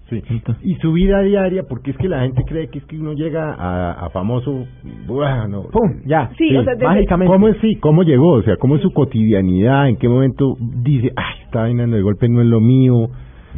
[0.10, 0.22] Sí.
[0.64, 3.54] Y su vida diaria, porque es que la gente cree que es que uno llega
[3.54, 4.66] a, a famoso,
[5.08, 5.70] buah, no.
[5.72, 6.02] ¡Pum!
[6.06, 6.30] Ya.
[6.38, 7.32] Sí, o sea, desde- mágicamente.
[7.32, 8.32] ¿Cómo es, sí, cómo llegó?
[8.34, 9.88] O sea, ¿cómo es su cotidianidad?
[9.88, 13.08] ¿En qué momento dice, ay, esta vaina de golpe no es lo mío?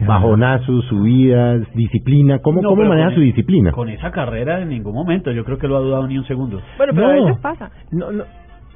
[0.07, 2.39] Bajonazos, subidas, disciplina.
[2.39, 3.71] ¿Cómo, No, cómo maneja con- su disciplina?
[3.71, 5.31] Con esa carrera en ningún momento.
[5.31, 6.59] Yo creo que lo ha dudado ni un segundo.
[6.77, 7.13] Bueno, pero No.
[7.13, 7.71] a veces pasa.
[7.91, 8.23] No, no.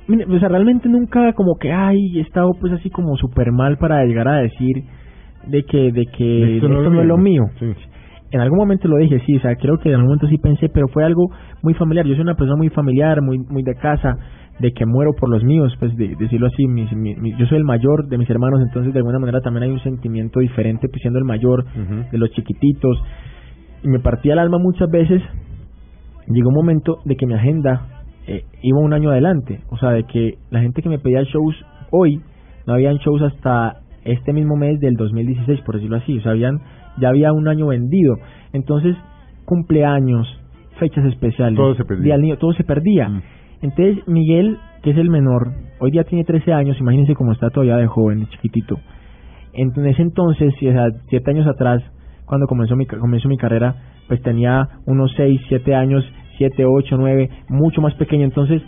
[0.07, 3.77] Mire, o sea, realmente nunca como que, ay, he estado pues así como súper mal
[3.77, 4.83] para llegar a decir
[5.47, 7.43] de que, de que esto no, es lo mío.
[7.59, 7.65] Sí.
[8.31, 10.69] En algún momento lo dije, sí, o sea, creo que en algún momento sí pensé,
[10.69, 11.27] pero fue algo
[11.63, 12.05] muy familiar.
[12.05, 14.15] Yo soy una persona muy familiar, muy muy de casa,
[14.59, 16.67] de que muero por los míos, pues de, decirlo así.
[16.67, 19.63] mis- mi- mi- yo soy el mayor de mis hermanos, entonces de alguna manera también
[19.63, 21.63] hay un sentimiento diferente, pues siendo el mayor
[22.11, 22.97] de los chiquititos.
[23.83, 25.21] Y me partía el alma muchas veces.
[26.27, 27.87] Llegó un momento de que mi agenda
[28.27, 29.61] eh, iba un año adelante.
[29.69, 31.55] O sea, de que la gente que me pedía shows
[31.91, 32.19] hoy,
[32.65, 36.17] no habían shows hasta este mismo mes del 2016, por decirlo así.
[36.17, 36.59] O sea, habían,
[36.99, 38.15] ya había un año vendido.
[38.53, 38.95] Entonces,
[39.45, 40.27] cumpleaños,
[40.79, 42.03] fechas especiales, Todo se perdía.
[42.03, 43.07] día del niño, todo se perdía.
[43.09, 43.21] Mm.
[43.61, 47.77] Entonces, Miguel, que es el menor, hoy día tiene 13 años, imagínense cómo está todavía
[47.77, 48.77] de joven, de chiquitito.
[49.53, 51.81] En ese entonces, o sea, siete años atrás,
[52.25, 53.75] cuando comenzó mi, comenzó mi carrera,
[54.07, 56.05] pues tenía unos 6, 7 años,
[56.37, 58.25] 7, 8, 9, mucho más pequeño.
[58.25, 58.61] Entonces,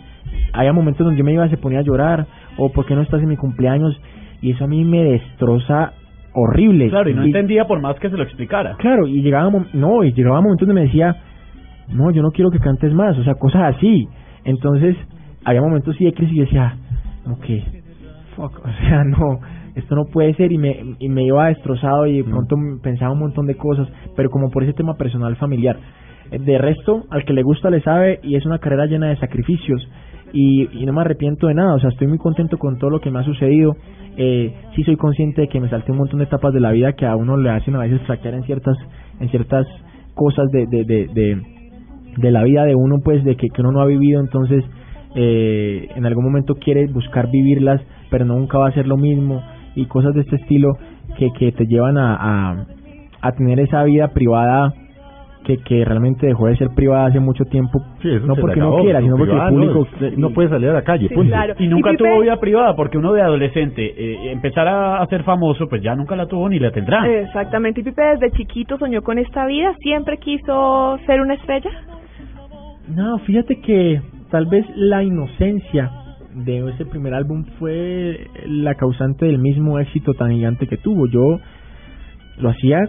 [0.52, 2.26] había momentos donde yo me iba, se ponía a llorar,
[2.56, 4.00] o ¿por qué no estás en mi cumpleaños?
[4.42, 5.92] Y eso a mí me destroza
[6.34, 6.88] horrible.
[6.88, 8.76] Claro, y no entendía por más que se lo explicara.
[8.78, 11.16] Claro, y llegaba, no, y llegaba momentos donde me decía,
[11.88, 14.08] no, yo no quiero que cantes más, o sea, cosas así.
[14.44, 14.96] Entonces,
[15.44, 16.76] había momentos sí de crisis y yo decía,
[17.46, 17.82] que,
[18.36, 19.40] fuck, o sea, no,
[19.74, 23.20] esto no puede ser y me, y me iba destrozado y de pronto pensaba un
[23.20, 25.78] montón de cosas, pero como por ese tema personal familiar.
[26.30, 29.86] De resto, al que le gusta le sabe y es una carrera llena de sacrificios
[30.32, 33.00] y, y no me arrepiento de nada, o sea, estoy muy contento con todo lo
[33.00, 33.76] que me ha sucedido.
[34.16, 36.92] Eh, sí soy consciente de que me salté un montón de etapas de la vida
[36.92, 38.76] que a uno le hacen a veces flaquear en ciertas,
[39.18, 39.66] en ciertas
[40.14, 41.42] cosas de, de, de, de,
[42.16, 44.64] de la vida de uno, pues, de que, que uno no ha vivido, entonces
[45.14, 47.80] eh, en algún momento quiere buscar vivirlas,
[48.10, 49.42] pero nunca va a ser lo mismo
[49.74, 50.68] y cosas de este estilo
[51.16, 52.16] que, que te llevan a,
[52.50, 52.66] a,
[53.20, 54.72] a tener esa vida privada
[55.44, 59.00] que, que realmente dejó de ser privada hace mucho tiempo, Sí, no porque no quiera,
[59.00, 59.86] sino porque el no, público...
[60.02, 61.30] es- no puede salir a la calle, Sí, punto.
[61.32, 61.54] claro.
[61.58, 65.22] Y nunca Y tuvo vida privada, porque uno de adolescente eh, empezar a, a ser
[65.24, 67.08] famoso, pues ya nunca la tuvo ni la tendrá.
[67.08, 67.80] Exactamente.
[67.80, 69.72] ¿Y Pipe desde chiquito soñó con esta vida?
[69.80, 71.70] ¿Siempre quiso ser una estrella?
[72.94, 75.90] No, fíjate que tal vez la inocencia
[76.34, 81.06] de ese primer álbum fue la causante del mismo éxito tan gigante que tuvo.
[81.06, 81.40] Yo
[82.38, 82.80] lo hacía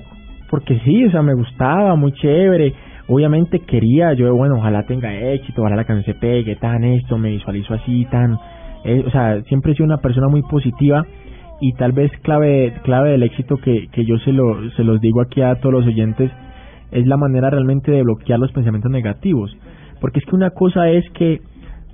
[0.49, 2.73] porque sí, o sea, me gustaba, muy chévere.
[3.07, 7.29] Obviamente quería, yo, bueno, ojalá tenga éxito, ojalá la canción se pegue, tan esto, me
[7.29, 8.37] visualizo así, tan...
[8.83, 11.05] eh, o sea, siempre he sido una persona muy positiva
[11.59, 15.21] y tal vez clave clave del éxito que, que yo se, lo, se los digo
[15.21, 16.31] aquí a todos los oyentes
[16.91, 19.55] es la manera realmente de bloquear los pensamientos negativos.
[20.01, 21.39] Porque es que una cosa es que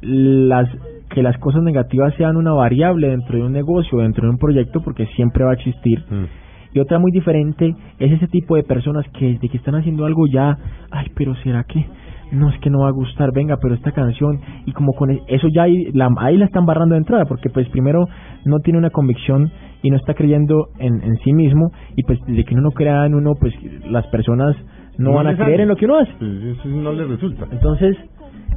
[0.02, 0.68] las
[1.10, 4.82] que las cosas negativas sean una variable dentro de un negocio, dentro de un proyecto,
[4.84, 6.04] porque siempre va a existir.
[6.10, 6.26] Mm.
[6.74, 10.28] Y otra muy diferente es ese tipo de personas que desde que están haciendo algo
[10.28, 10.58] ya,
[10.92, 11.86] ay, pero será que
[12.32, 15.22] no es que no va a gustar, venga, pero esta canción y como con e-
[15.28, 18.06] eso ya ahí la, ahí la están barrando de entrada, porque pues primero
[18.46, 19.50] no tiene una convicción
[19.82, 23.06] y no está creyendo en, en sí mismo y pues desde que uno no crea
[23.06, 23.54] en uno, pues
[23.90, 24.56] las personas
[24.98, 25.64] no, van a creer sale.
[25.64, 26.12] en lo que uno hace.
[26.18, 27.48] Pues eso no le resulta.
[27.52, 27.98] Entonces,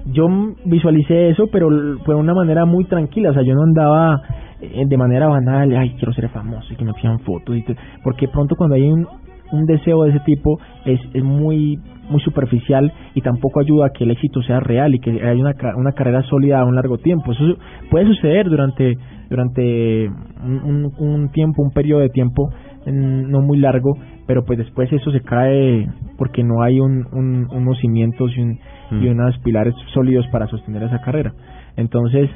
[0.07, 0.27] yo
[0.65, 1.69] visualicé eso, pero
[2.05, 3.31] fue de una manera muy tranquila.
[3.31, 4.21] O sea, yo no andaba
[4.61, 7.57] eh, de manera banal, ay, quiero ser famoso y que me pidan fotos.
[7.57, 7.65] Y
[8.03, 9.07] porque pronto cuando hay un,
[9.53, 11.79] un deseo de ese tipo es, es muy
[12.11, 15.55] muy superficial y tampoco ayuda a que el éxito sea real y que haya una,
[15.77, 17.31] una carrera sólida a un largo tiempo.
[17.31, 17.57] Eso
[17.89, 18.99] puede suceder durante
[19.31, 20.09] durante
[20.45, 22.51] un, un, un tiempo, un periodo de tiempo
[22.87, 25.87] no muy largo, pero pues después eso se cae
[26.19, 28.59] porque no hay un, un- unos cimientos y, un,
[28.91, 29.11] y Mm.
[29.13, 31.33] unos pilares sólidos para sostener esa carrera.
[31.77, 32.29] Entonces,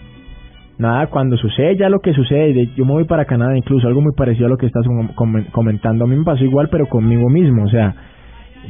[0.79, 4.01] nada, cuando sucede ya lo que sucede, de- yo me voy para Canadá, incluso algo
[4.03, 6.87] muy parecido a lo que estás com- com- comentando, a mí me pasó igual, pero
[6.87, 7.95] conmigo mismo, o sea,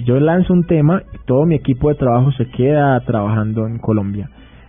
[0.05, 4.29] yo lanzo un tema, todo mi equipo de trabajo se queda trabajando en Colombia.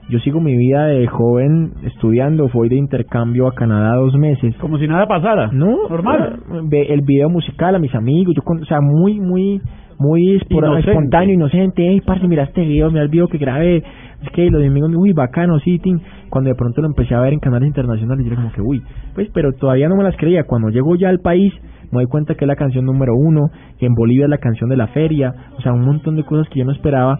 [0.09, 4.55] Yo sigo mi vida de joven estudiando, fui de intercambio a Canadá dos meses.
[4.57, 5.49] Como si nada pasara.
[5.51, 6.39] No, Normal.
[6.71, 9.59] eh, el video musical a mis amigos, yo con- o sea, muy, muy,
[9.97, 10.91] muy Inocente.
[10.91, 11.87] espontáneo, inocente.
[11.89, 13.77] Hey, parce, mira este video, mira el video que grabé.
[13.77, 15.99] Es que los amigos, uy, bacano, sí, tin.
[16.29, 18.83] Cuando de pronto lo empecé a ver en canales internacionales, yo era como que, uy,
[19.15, 20.43] pues, pero todavía no me las creía.
[20.43, 21.51] Cuando llego ya al país,
[21.91, 23.41] me doy cuenta que es la canción número uno,
[23.79, 26.47] que en Bolivia es la canción de la feria, o sea, un montón de cosas
[26.49, 27.19] que yo no esperaba.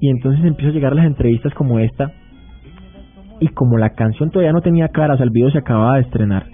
[0.00, 2.10] Y entonces empiezo a llegar a las entrevistas como esta,
[3.40, 6.02] y como la canción todavía no tenía cara, o sea, el video se acababa de
[6.02, 6.46] estrenar.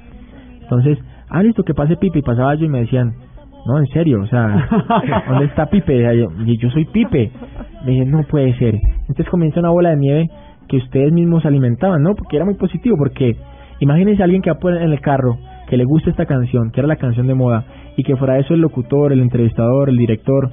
[0.62, 3.14] Entonces, ah, listo, que pase Pipe, y pasaba yo y me decían,
[3.66, 4.68] no, en serio, o sea,
[5.28, 6.14] ¿dónde está Pipe?
[6.14, 7.30] Y yo, "Y yo soy Pipe.
[7.85, 8.74] Me dicen, no puede ser.
[9.03, 10.30] Entonces comienza una bola de nieve
[10.68, 12.14] que ustedes mismos alimentaban, ¿no?
[12.14, 13.37] Porque era muy positivo, porque
[13.80, 16.80] imagínense a alguien que va por en el carro, que le gusta esta canción, que
[16.80, 17.64] era la canción de moda,
[17.97, 20.51] y que fuera eso el locutor, el entrevistador, el director.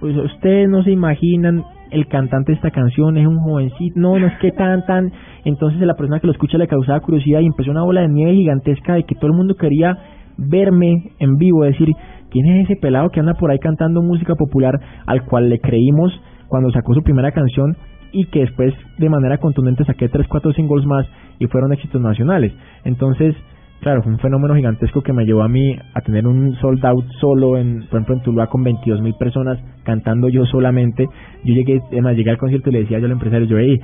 [0.00, 4.26] Pues ustedes no se imaginan el cantante de esta canción es un jovencito, no, no
[4.26, 5.12] es que tan, tan.
[5.44, 8.32] Entonces la persona que lo escucha le causaba curiosidad y empezó una bola de nieve
[8.32, 9.98] gigantesca de que todo el mundo quería
[10.38, 11.90] verme en vivo, decir,
[12.30, 14.74] ¿quién es ese pelado que anda por ahí cantando música popular
[15.06, 16.12] al cual le creímos
[16.48, 17.76] cuando sacó su primera canción
[18.12, 21.06] y que después de manera contundente saqué tres, cuatro singles más
[21.38, 22.52] y fueron éxitos nacionales?
[22.84, 23.34] Entonces,
[23.82, 27.04] claro, fue un fenómeno gigantesco que me llevó a mí a tener un sold out
[27.20, 31.06] solo, en, por ejemplo, en Tuluá con 22 mil personas cantando yo solamente.
[31.44, 33.80] Yo llegué, además, llegué al concierto y le decía yo al empresario, yo, hey,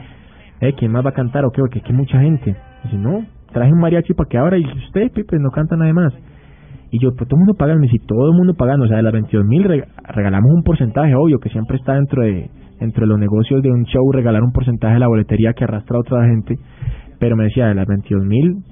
[0.61, 1.61] eh, ¿quién más va a cantar o qué?
[1.61, 2.57] Porque hay mucha gente.
[2.84, 6.14] Dice, no, traje un mariachi para que ahora y usted, Pipe, no canta nada más.
[6.90, 8.96] Y yo, pues todo el mundo paga, me dice, todo el mundo pagando, o sea,
[8.96, 9.64] de las 22 mil
[10.09, 13.84] regalamos un porcentaje, obvio, que siempre está dentro de dentro de los negocios de un
[13.84, 16.57] show, regalar un porcentaje de la boletería que arrastra a otra gente,
[17.18, 18.62] pero me decía, de las 22 mil,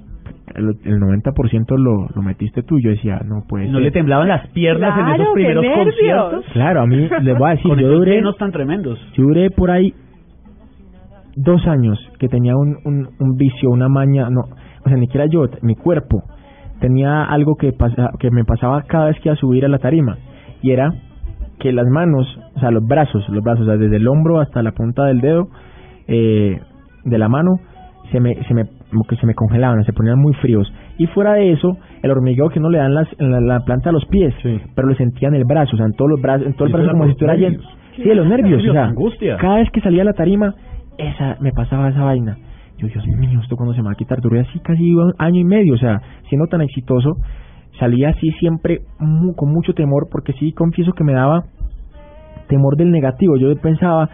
[0.55, 3.81] el, el 90% lo, lo metiste tú, yo decía, no puede ¿No ser.
[3.83, 6.45] le temblaban las piernas en Claro, esos qué primeros conciertos?
[6.53, 8.99] Claro, a mí, les voy a decir, Con yo esos duré, tan tremendos.
[9.15, 9.93] yo duré por ahí
[11.35, 15.27] dos años que tenía un, un, un vicio, una maña, no, o sea, ni siquiera
[15.29, 16.23] yo, mi cuerpo
[16.79, 19.79] tenía algo que, pasa, que me pasaba cada vez que iba a subir a la
[19.79, 20.17] tarima
[20.61, 20.89] y era
[21.59, 24.61] que las manos, o sea, los brazos, los brazos, o sea, desde el hombro hasta
[24.61, 25.47] la punta del dedo
[26.07, 26.59] eh,
[27.03, 27.55] de la mano,
[28.11, 30.71] se me, se me, como que se me congelaban, se ponían muy fríos.
[30.97, 33.89] Y fuera de eso, el hormigueo que no le dan las, en la, la planta
[33.89, 34.33] de los pies,
[34.75, 36.73] pero lo sentía en el brazo, o sea, en todos los brazos, en todo el
[36.73, 37.59] brazo como si estuviera lleno.
[37.95, 39.37] Sí, de los nervios, o sea, angustia.
[39.37, 40.53] cada vez que salía a la tarima,
[40.97, 42.37] esa, me pasaba esa vaina.
[42.77, 44.21] Yo, Dios mío, ¿esto cuando se me va a quitar?
[44.21, 47.15] Duré así casi un año y medio, o sea, siendo tan exitoso,
[47.79, 48.81] salía así siempre
[49.35, 51.43] con mucho temor, porque sí confieso que me daba
[52.47, 53.35] temor del negativo.
[53.37, 54.09] Yo pensaba,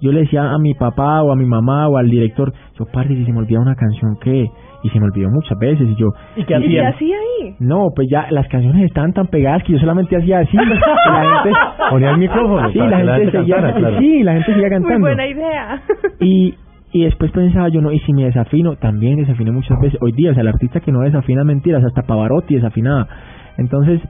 [0.00, 3.14] yo le decía a mi papá o a mi mamá o al director, yo, parce,
[3.14, 4.46] si se me olvida una canción, ¿qué?
[4.84, 6.06] Y se me olvidó muchas veces y yo...
[6.36, 6.86] ¿Y qué ¿Y qué hacían?
[6.86, 7.54] hacía ahí?
[7.58, 10.56] No, pues ya las canciones estaban tan pegadas que yo solamente hacía así.
[10.56, 11.58] y la gente
[11.90, 12.70] Ponía el micrófono.
[12.70, 13.98] Sí, la gente seguía, cantara, claro.
[13.98, 14.98] sí, la gente seguía cantando.
[15.00, 15.82] Muy buena idea.
[16.20, 16.54] Y,
[16.92, 19.98] y después pensaba yo, no, y si me desafino, también desafiné muchas veces.
[20.00, 23.08] Hoy día, o sea, el artista que no desafina mentiras, hasta Pavarotti desafinaba.
[23.56, 24.00] Entonces,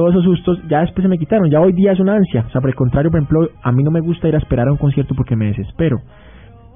[0.00, 1.50] todos esos sustos ya después se me quitaron.
[1.50, 2.44] Ya hoy día es una ansia.
[2.46, 4.66] O sea, por el contrario, por ejemplo, a mí no me gusta ir a esperar
[4.68, 5.98] a un concierto porque me desespero.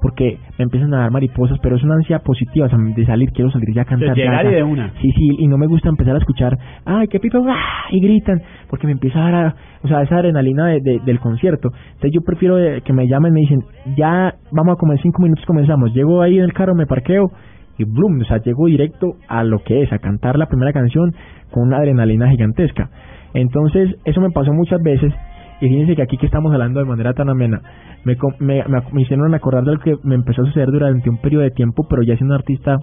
[0.02, 3.30] Porque me empiezan a dar mariposas, pero es una ansia positiva, o sea, de salir,
[3.32, 4.10] quiero salir ya a cantar.
[4.14, 4.90] De llegar ya, y de una.
[5.00, 7.86] Sí, sí, y no me gusta empezar a escuchar, ay, qué pipo, ¡ah!
[7.90, 11.18] y gritan, porque me empieza a dar, a- o sea, esa adrenalina de- de- del
[11.20, 11.70] concierto.
[11.94, 13.60] Entonces yo prefiero eh, que me llamen, me dicen,
[13.96, 15.94] ya vamos a comer cinco minutos, comenzamos.
[15.94, 17.30] Llego ahí en el carro, me parqueo
[17.78, 21.12] y blum, o sea, llego directo a lo que es, a cantar la primera canción
[21.50, 22.90] con una adrenalina gigantesca.
[23.34, 25.12] Entonces, eso me pasó muchas veces.
[25.60, 27.60] Y fíjense que aquí que estamos hablando de manera tan amena,
[28.04, 31.42] me, me, me, hicieron acordar de lo que me empezó a suceder durante un periodo
[31.42, 32.78] de tiempo, pero ya siendo un artista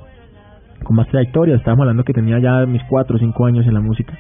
[0.84, 3.82] con más trayectoria, estábamos hablando que tenía ya mis cuatro o cinco años en la
[3.82, 4.14] música,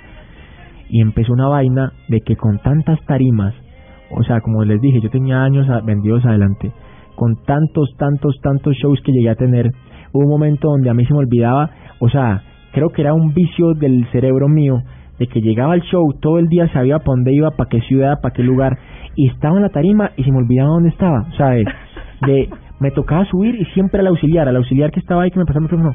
[0.90, 3.54] y empezó una vaina de que con tantas tarimas,
[4.12, 6.72] o sea, como les dije, yo tenía años vendidos adelante,
[7.16, 9.72] con tantos, tantos, tantos shows que llegué a tener,
[10.12, 11.70] hubo un momento donde a mí se me olvidaba,
[12.00, 14.82] o sea, creo que era un vicio del cerebro mío,
[15.22, 18.20] de que llegaba al show, todo el día sabía para dónde iba, para qué ciudad,
[18.24, 18.80] para qué lugar,
[19.16, 21.50] y estaba en la tarima y se me olvidaba dónde estaba, o sea,
[22.26, 22.50] de,
[22.80, 25.60] me tocaba subir y siempre al auxiliar, al auxiliar que estaba ahí que me pasaba
[25.60, 25.94] el micrófono,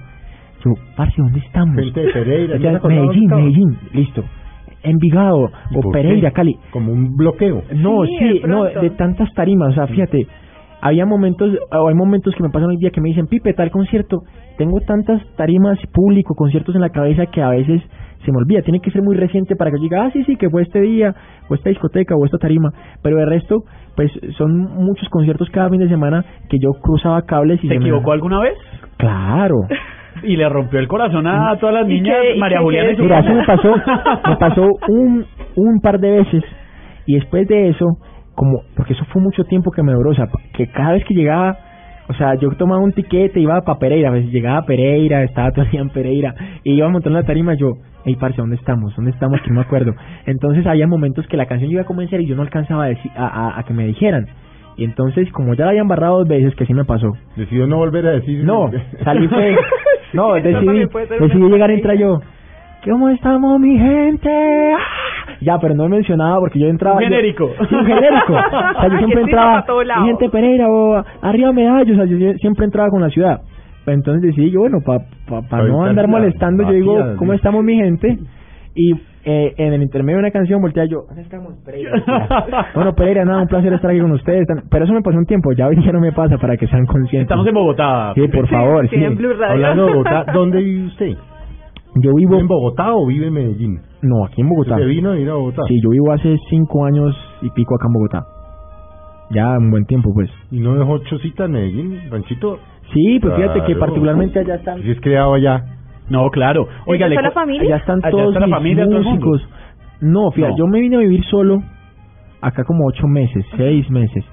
[0.65, 1.75] yo, parce, ¿dónde estamos?
[1.75, 3.31] Gente de Pereira, Ya, ¿no se acordaba dónde Medellín?
[3.31, 4.25] Medellín, listo.
[4.85, 6.35] Envigado, ¿Y o Pereira, qué?
[6.37, 6.57] Cali.
[6.71, 7.65] Como un bloqueo.
[7.75, 10.25] No, Sí, sí, de no, de tantas tarimas, o sea, fíjate,
[10.87, 13.71] había momentos, o hay momentos que me pasan hoy día que me dicen, Pipe, tal
[13.71, 14.23] concierto,
[14.59, 17.83] tengo tantas tarimas público, conciertos en la cabeza que a veces
[18.25, 20.37] se me olvida, tiene que ser muy reciente para que yo diga, ah, sí, sí,
[20.37, 21.15] que fue este día,
[21.49, 22.71] o esta discoteca, o esta tarima,
[23.03, 23.63] pero de resto,
[23.95, 27.79] pues son muchos conciertos cada fin de semana que yo cruzaba cables y ¿Se se
[27.79, 28.55] me- equivocó alguna vez?
[28.97, 29.57] Claro.
[30.23, 32.97] Y le rompió el corazón a todas las ¿Y niñas, qué- y María Juliana y
[32.97, 33.29] su Mira, casa.
[33.33, 33.75] eso me pasó,
[34.31, 35.27] me pasó un,
[35.57, 36.43] un par de veces
[37.05, 37.85] y después de eso,
[38.37, 41.15] como, porque eso fue mucho tiempo que me duró, o sea, que cada vez que
[41.15, 41.59] llegaba,
[42.09, 45.81] o sea, yo tomaba un tiquete, iba para Pereira, pues llegaba a Pereira, estaba día
[45.81, 47.73] en Pereira, y iba a montar la tarima, yo,
[48.05, 48.95] hey, parce, ¿dónde estamos?
[48.95, 49.41] ¿Dónde estamos?
[49.41, 49.93] Que no me acuerdo.
[50.27, 53.11] Entonces había momentos que la canción iba a comenzar y yo no alcanzaba a, decir,
[53.17, 54.27] a, a, a que me dijeran.
[54.77, 57.79] Y entonces, como ya la habían barrado dos veces, que sí me pasó, Decidió no
[57.79, 58.45] volver a decir.
[58.45, 58.71] no,
[59.05, 59.57] salí fue.
[60.13, 61.75] No, decidí, decidí llegar a estrategia.
[61.75, 62.21] entrar yo.
[62.85, 64.29] ¿Cómo estamos, mi gente?
[64.75, 65.26] ¡Ah!
[65.47, 66.97] Ya, pero no mencionaba porque yo entraba.
[66.97, 67.51] Un yo- genérico.
[67.69, 68.35] sí, un genérico.
[68.77, 69.65] O sea, yo Que siempre entraba.
[70.05, 71.97] gente Pereira o arriba medallos.
[71.99, 73.41] O sea, yo siempre entraba con la ciudad.
[73.87, 77.63] Entonces decidí yo, bueno, para pa, pa Para no andar molestando, yo digo, ¿cómo estamos,
[77.63, 78.19] mi gente?
[78.75, 78.93] Y
[79.25, 81.93] eh, en el intermedio de una canción voltea yo, ¿dónde estamos, Pereira?
[82.75, 84.47] bueno, Pereira, nada, un placer estar aquí con ustedes.
[84.71, 86.85] Pero eso me pasó un tiempo, ya hoy día no me pasa para que sean
[86.87, 87.23] conscientes.
[87.23, 88.13] Estamos en Bogotá.
[88.17, 89.05] Sí, por favor, Sí, sí.
[89.05, 89.55] en Blue Radio.
[89.55, 91.13] Hablando de Bogotá, ¿dónde vive usted?
[91.95, 92.31] Yo vivo...
[92.33, 93.81] ¿Vive en Bogotá o vive en Medellín?
[94.03, 94.75] No, aquí en Bogotá.
[94.75, 95.63] ¿Usted vino a ir a Bogotá?
[95.69, 98.27] Sí, yo vivo hace cinco años y pico acá en Bogotá.
[99.31, 100.31] Ya un buen tiempo, pues.
[100.51, 102.59] ¿Y no dejó chocita en Medellín, Ranchito?
[102.93, 103.81] Sí, pues fíjate que Claro.
[103.81, 104.81] particularmente allá están...
[104.83, 105.65] Si es criado allá.
[106.11, 106.69] No, claro.
[106.87, 107.63] Oiga, ¿Esa le es la familia?
[107.63, 109.27] Allá están Allá todos está la mis familia, todo el mundo.
[109.27, 109.51] músicos.
[110.03, 110.59] No, fíjate, No.
[110.59, 111.59] yo me vine a vivir solo
[112.41, 114.25] acá como ocho meses, seis meses.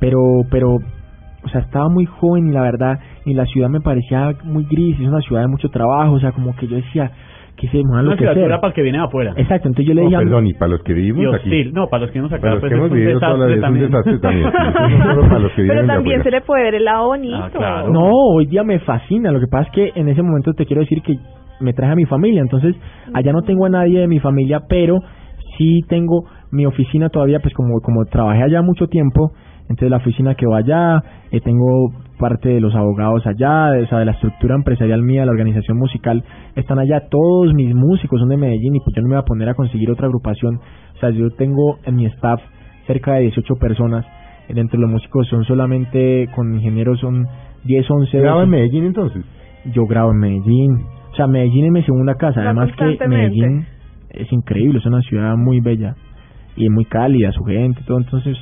[0.00, 0.18] Pero,
[0.50, 0.76] pero,
[1.48, 4.98] o sea, estaba muy joven y la verdad, y la ciudad me parecía muy gris,
[5.00, 7.10] es una ciudad de mucho trabajo, o sea, como que yo decía,
[7.56, 8.16] que se van a una
[8.60, 9.32] para el que viene afuera.
[9.36, 11.34] Exacto, entonces yo le No, dije perdón, y para los que vivimos Y aquí.
[11.48, 11.72] hostil.
[11.74, 13.36] No, para los que nos Para acá, los pues que es hemos un vivido toda
[13.36, 14.50] la desastre vida es un también.
[14.52, 14.52] desastre también.
[14.52, 14.94] sí.
[15.08, 17.36] No solo para los que viven Pero también se le puede ver el lado bonito.
[17.36, 17.90] Ah, claro.
[17.90, 19.32] No, hoy día me fascina.
[19.32, 21.16] Lo que pasa es que en ese momento te quiero decir que
[21.60, 22.42] me traje a mi familia.
[22.42, 22.76] Entonces,
[23.12, 25.00] allá no tengo a nadie de mi familia, pero
[25.56, 29.32] sí tengo mi oficina todavía, pues como, como trabajé allá mucho tiempo,
[29.68, 33.86] entonces la oficina que va allá, eh, tengo parte de los abogados allá, de, o
[33.86, 36.24] sea, de la estructura empresarial mía, la organización musical,
[36.56, 39.26] están allá, todos mis músicos son de Medellín y pues yo no me voy a
[39.26, 40.56] poner a conseguir otra agrupación,
[40.96, 42.40] o sea, yo tengo en mi staff
[42.86, 44.04] cerca de 18 personas,
[44.48, 47.26] dentro de los músicos son solamente, con ingenieros son
[47.64, 48.44] 10, 11, ¿Graba 12.
[48.44, 49.24] en Medellín entonces?
[49.72, 53.06] yo grabo en Medellín, o sea, Medellín es mi segunda casa, además que.
[53.06, 53.66] Medellín
[54.10, 55.94] es increíble, es una ciudad muy bella
[56.56, 58.36] y muy cálida, su gente, todo, entonces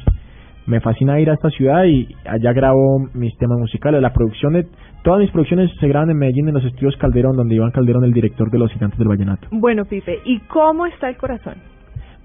[0.66, 4.66] me fascina ir a esta ciudad y allá grabo mis temas musicales, la producción
[5.02, 8.12] todas mis producciones se graban en Medellín en los estudios Calderón, donde Iván Calderón, el
[8.12, 9.46] director de Los Gigantes del Vallenato.
[9.52, 11.54] Bueno, Pipe, ¿y cómo está el corazón?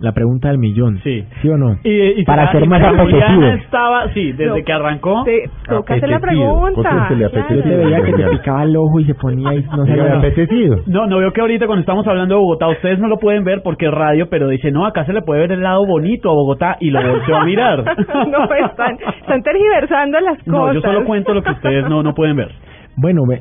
[0.02, 1.00] La pregunta del millón.
[1.04, 1.24] Sí.
[1.42, 1.76] ¿Sí o no?
[1.84, 3.44] Y, y Para ser más apetecido.
[3.54, 4.66] estaba, sí, desde No.
[4.66, 5.24] que arrancó.
[5.24, 6.60] Te toca hacer la Apetecido.
[6.60, 7.08] ¿Por qué pregunta.
[7.08, 7.62] se le Yo apetece?
[7.70, 10.78] te veía que te picaba el ojo y se ponía y no ¿Se le apetecido?
[10.88, 13.62] No, no veo que ahorita cuando estamos hablando de Bogotá, ustedes no lo pueden ver
[13.64, 16.34] porque es radio, pero dice, no, acá se le puede ver el lado bonito a
[16.34, 17.84] Bogotá y lo volteó a mirar.
[17.86, 20.48] no, pues, están, están tergiversando las cosas.
[20.48, 22.50] No, yo solo cuento lo que ustedes no, no pueden ver.
[22.98, 23.40] Bueno, ve,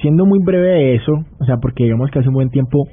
[0.00, 2.84] siendo muy breve de eso, o sea, porque digamos que hace un buen tiempo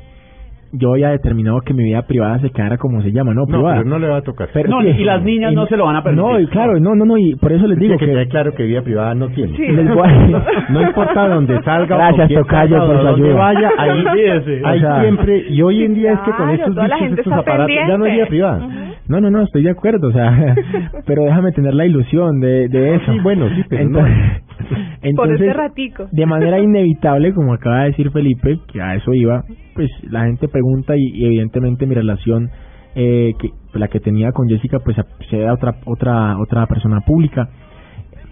[0.77, 3.41] yo había determinado que mi vida privada se quedara como se llama, ¿no?
[3.41, 3.77] No, Privada.
[3.77, 4.49] pero no le va a tocar.
[4.53, 6.25] Pero No, sí, y las niñas no se lo van a permitir.
[6.31, 8.11] No, y claro, no, no, no, y por eso les digo que que...
[8.11, 9.55] quede claro que vida privada no tiene.
[9.57, 9.67] Sí.
[9.67, 13.35] les voy a- No importa dónde salga Gracias, tocayo, por su ayuda.
[13.35, 14.29] vaya, ahí hay
[14.77, 17.75] O sea, siempre, y hoy en día es que con Claro, estos gente estos aparatos,
[17.87, 18.29] ya no es vida pendiente.
[18.29, 18.67] privada.
[19.07, 20.55] No, no, no, estoy de acuerdo, o sea,
[21.05, 23.13] pero déjame tener la ilusión de, de eso.
[23.13, 23.99] Sí, bueno, sí, pero no.
[25.01, 26.07] entonces, Por entonces, ese ratico.
[26.11, 29.43] de manera inevitable, como acaba de decir Felipe, que a eso iba,
[29.75, 32.49] pues la gente pregunta y, y evidentemente mi relación,
[32.95, 34.97] eh, que la que tenía con Jessica, pues
[35.29, 37.49] se da a otra, otra, otra persona pública,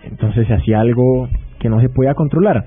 [0.06, 1.28] entonces se hacía algo
[1.60, 2.66] que no se podía controlar.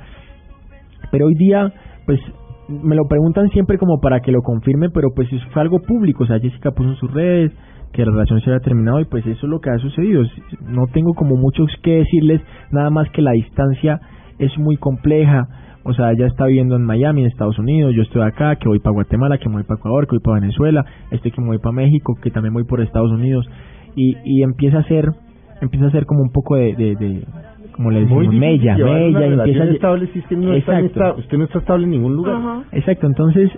[1.10, 1.72] Pero hoy día,
[2.04, 2.20] pues
[2.68, 6.24] me lo preguntan siempre como para que lo confirme, pero pues eso fue algo público,
[6.24, 7.52] o sea, Jessica puso en sus redes
[7.96, 10.22] que la relación se había terminado y pues eso es lo que ha sucedido.
[10.68, 12.40] No tengo como muchos que decirles,
[12.70, 14.00] nada más que la distancia
[14.38, 15.48] es muy compleja.
[15.82, 18.80] O sea, ella está viviendo en Miami, en Estados Unidos, yo estoy acá, que voy
[18.80, 21.72] para Guatemala, que voy para Ecuador, que voy para Venezuela, este que me voy para
[21.72, 23.48] México, que también voy por Estados Unidos
[23.94, 25.06] y, y empieza a ser
[25.62, 27.24] empieza a ser como un poco de, de, de
[27.72, 30.78] como le decimos, difícil mella, mella, y empieza a- estable si es que no está
[30.80, 31.08] en Exacto.
[31.10, 32.34] esta- usted no está estable en ningún lugar.
[32.36, 32.62] Ajá.
[32.72, 33.50] Exacto, entonces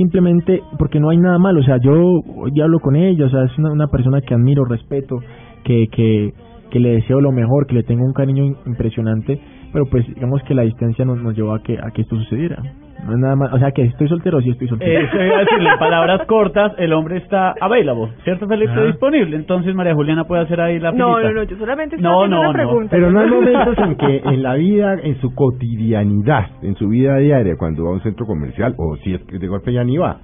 [0.00, 2.22] simplemente porque no hay nada malo, o sea, yo
[2.54, 5.18] ya hablo con ella, o sea, es una, persona que admiro, respeto,
[5.62, 6.32] que, que,
[6.70, 9.38] que le deseo lo mejor, que le tengo un cariño impresionante,
[9.74, 12.62] pero pues digamos que la distancia nos, nos llevó a que, a que esto sucediera.
[13.06, 15.00] No es nada más, o sea, que estoy soltero, sí estoy soltero.
[15.00, 18.70] Eso iba a decirle, en palabras cortas, el hombre está available, ¿cierto, Felipe?
[18.72, 18.84] Ajá.
[18.84, 19.36] disponible.
[19.36, 21.28] Entonces María Juliana puede hacer ahí la No, filita.
[21.32, 22.54] no, no, yo solamente estoy No, haciendo no, una no.
[22.54, 22.88] pregunta.
[22.90, 27.16] Pero no hay momentos en que en la vida, en su cotidianidad, en su vida
[27.16, 29.96] diaria, cuando va a un centro comercial, o si es que de golpe ya ni
[29.96, 30.18] va,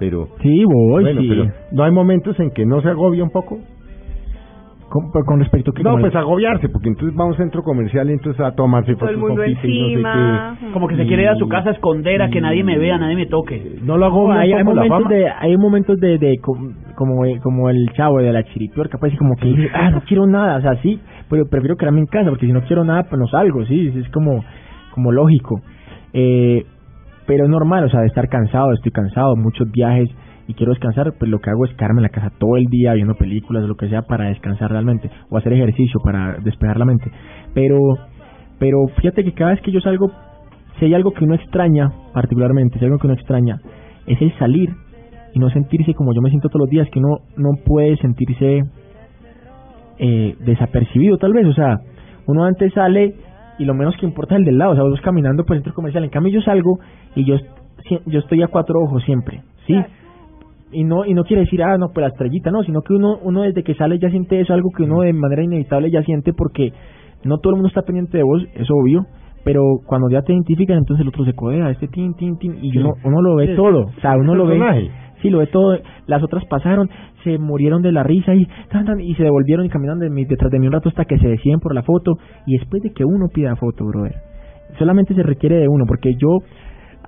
[0.00, 1.28] pero Sí, voy, bueno, sí.
[1.28, 3.58] pero no hay momentos en que no se agobia un poco.
[4.88, 8.14] Con, respecto a que No, pues agobiarse, porque entonces va a un centro comercial y
[8.14, 10.58] entonces a tomarse Todo el fotos mundo no sé encima.
[10.72, 12.96] Como que se quiere ir a su casa a esconder, a que nadie me vea,
[12.96, 13.60] nadie me toque.
[13.60, 13.78] qué.
[13.82, 17.90] No lo agobia hay, hay momentos de hay momentos de, de com- como como el
[17.92, 20.98] chavo de la chiripiorca pues como que dice, ah no quiero nada o sea sí
[21.30, 24.08] pero prefiero quedarme en casa porque si no quiero nada pues no salgo sí es
[24.10, 24.42] como
[24.94, 25.60] como lógico
[26.12, 26.64] eh,
[27.26, 30.08] pero es normal o sea de estar cansado estoy cansado muchos viajes
[30.48, 32.94] y quiero descansar pues lo que hago es quedarme en la casa todo el día
[32.94, 37.10] viendo películas lo que sea para descansar realmente o hacer ejercicio para despejar la mente.
[37.54, 37.78] Pero
[38.58, 40.10] pero fíjate que cada vez que yo salgo
[40.78, 43.60] si hay algo que uno extraña, particularmente, si hay algo que uno extraña,
[44.06, 44.70] es el salir
[45.34, 48.62] y no sentirse como yo me siento todos los días, que uno no puede sentirse
[49.98, 51.76] eh, desapercibido tal vez, o sea,
[52.26, 53.14] uno antes sale
[53.58, 55.62] y lo menos que importa es el del lado, o sea, vos caminando por el
[55.62, 56.78] centro comercial, en cambio yo salgo
[57.16, 57.36] y yo,
[58.06, 59.74] yo estoy a cuatro ojos siempre, ¿sí?
[60.72, 63.16] Y no y no quiere decir, ah, no, pues la estrellita, no, sino que uno
[63.22, 66.32] uno desde que sale ya siente eso, algo que uno de manera inevitable ya siente
[66.34, 66.72] porque
[67.24, 69.06] no todo el mundo está pendiente de vos, es obvio,
[69.44, 72.70] pero cuando ya te identifican, entonces el otro se codea, este tin, tin, tin, y
[72.72, 72.78] Sí.
[72.78, 74.60] uno, uno lo ve Sí, todo, o sea, uno lo ve,
[75.22, 76.90] sí, lo ve todo, las otras pasaron,
[77.24, 80.26] se murieron de la risa y, tan, tan, y se devolvieron y caminaron de mí-
[80.26, 82.90] detrás de mí un rato hasta que se deciden por la foto, y después de
[82.92, 84.14] que uno pida foto, brother,
[84.78, 86.28] solamente se requiere de uno, porque yo,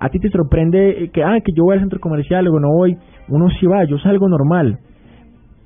[0.01, 2.69] a ti te sorprende eh, que, ah, que yo voy al centro comercial o no
[2.75, 2.97] voy,
[3.29, 4.79] uno sí va, yo salgo normal,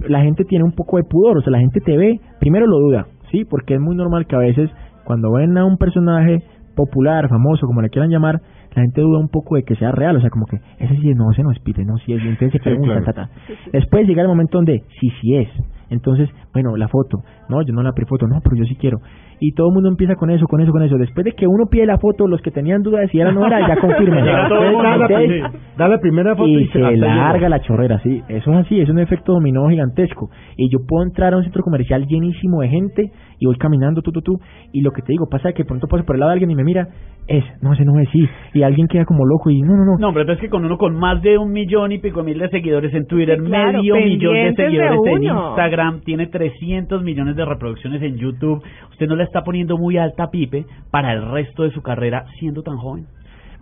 [0.10, 2.78] la gente tiene un poco de pudor, o sea, la gente te ve, primero lo
[2.80, 3.46] duda, ¿sí?
[3.46, 4.70] Porque es muy normal que a veces
[5.06, 6.44] cuando ven a un personaje
[6.76, 8.42] popular, famoso, como le quieran llamar,
[8.76, 11.10] la gente duda un poco de que sea real, o sea, como que ese sí
[11.10, 13.06] es, no, ese no es no, sí es, entonces se Sí, preguntan, claro.
[13.06, 13.30] ta, ta.
[13.72, 15.48] Después llega el momento donde sí, sí es,
[15.90, 17.20] entonces, bueno, la foto,
[17.50, 19.00] no, yo no la prefoto, no, pero yo sí quiero.
[19.40, 20.98] Y todo el mundo empieza con eso, con eso, con eso.
[20.98, 23.34] Después de que uno pide la foto, los que tenían duda de si era o
[23.34, 24.26] no era, ya confirman.
[24.26, 28.22] Da, la, Entonces, da la primera foto y, y se larga la chorrera, sí.
[28.30, 30.30] Eso es así, es un efecto dominó gigantesco.
[30.56, 34.12] Y yo puedo entrar a un centro comercial llenísimo de gente y voy caminando, tú,
[34.12, 34.40] tú, tú.
[34.72, 36.56] Y lo que te digo, pasa que pronto paso por el lado de alguien y
[36.56, 36.88] me mira,
[37.28, 38.28] es, no, ese no es, sí.
[38.54, 39.98] Y alguien queda como loco y no, no, no.
[39.98, 42.50] No, pero es que con uno con más de un millón y pico mil de
[42.50, 45.24] seguidores en Twitter, Sí, claro, medio millón de seguidores en.
[45.24, 48.64] Instagram, tiene 300 millones de reproducciones en YouTube.
[48.92, 52.62] Usted no le está poniendo muy alta Pipe para el resto de su carrera siendo
[52.62, 53.06] tan joven.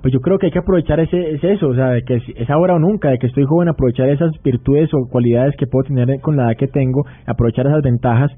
[0.01, 2.23] Pues yo creo que hay que aprovechar ese, es eso, o sea, de que es,
[2.35, 5.87] es ahora o nunca, de que estoy joven, aprovechar esas virtudes o cualidades que puedo
[5.87, 8.29] tener con la edad que tengo, aprovechar esas ventajas.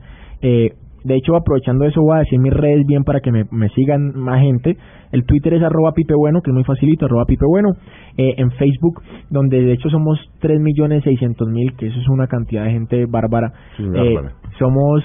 [0.43, 0.69] Eh,
[1.05, 4.11] de hecho, aprovechando eso, voy a decir mis redes bien para que me, me sigan
[4.15, 4.75] más gente.
[5.11, 7.69] El Twitter es arroba pipebueno, que es muy facilito, arroba pipebueno.
[8.17, 13.05] Eh, en Facebook, donde de hecho somos 3.600.000, que eso es una cantidad de gente
[13.05, 13.51] bárbara.
[13.77, 14.33] Sí, Eh, bárbara.
[14.59, 15.03] somos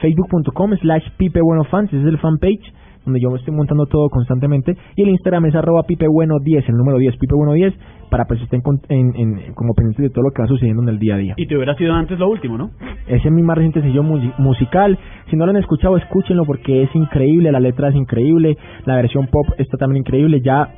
[0.00, 2.72] facebook.com slash pipebuenofans, ese es el fanpage
[3.04, 6.98] donde yo me estoy montando todo constantemente y el Instagram es arroba pipebueno10, el número
[6.98, 7.74] 10, pipebueno10
[8.10, 10.88] para pues estén con- en, en- como pendientes de todo lo que va sucediendo en
[10.88, 11.34] el día a día.
[11.36, 12.70] Y te hubiera sido antes lo último, ¿no?
[13.06, 14.98] Ese es mi más reciente sello mu- musical.
[15.30, 19.26] Si no lo han escuchado, escúchenlo porque es increíble, la letra es increíble, la versión
[19.26, 20.40] pop está también increíble.
[20.42, 20.68] Ya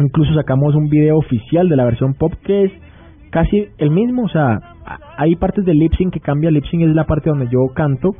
[0.00, 2.72] incluso sacamos un video oficial de la versión pop que es
[3.34, 4.60] casi el mismo, o sea,
[5.16, 8.14] hay partes del lip sync que cambia, lip sync es la parte donde yo canto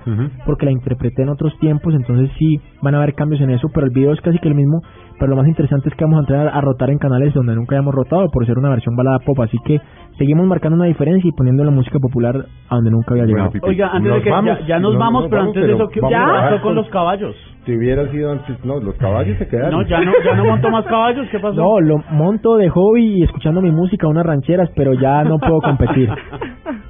[0.45, 3.87] porque la interpreté en otros tiempos, entonces sí van a haber cambios en eso, pero
[3.87, 4.83] el video es casi que el mismo,
[5.19, 7.77] pero lo más interesante es que vamos a entrar a rotar en canales donde nunca
[7.77, 9.81] habíamos rotado por ser una versión balada pop, así que
[10.19, 12.37] seguimos marcando una diferencia y poniendo la música popular
[12.69, 13.51] a donde nunca había Bueno, llegado.
[13.53, 15.69] Pipe, Oiga, antes de que vamos, ya, ya nos no, vamos, nos pero vamos, antes
[15.69, 17.37] de eso, ¿qué pasó con los caballos?
[17.65, 19.71] Si hubiera sido antes, no, los caballos se quedaron.
[19.81, 21.55] No, ya no, ya no monto más caballos, ¿qué pasó?
[21.55, 25.61] No, lo monto de hobby y escuchando mi música, unas rancheras, pero ya no puedo
[25.61, 26.11] competir.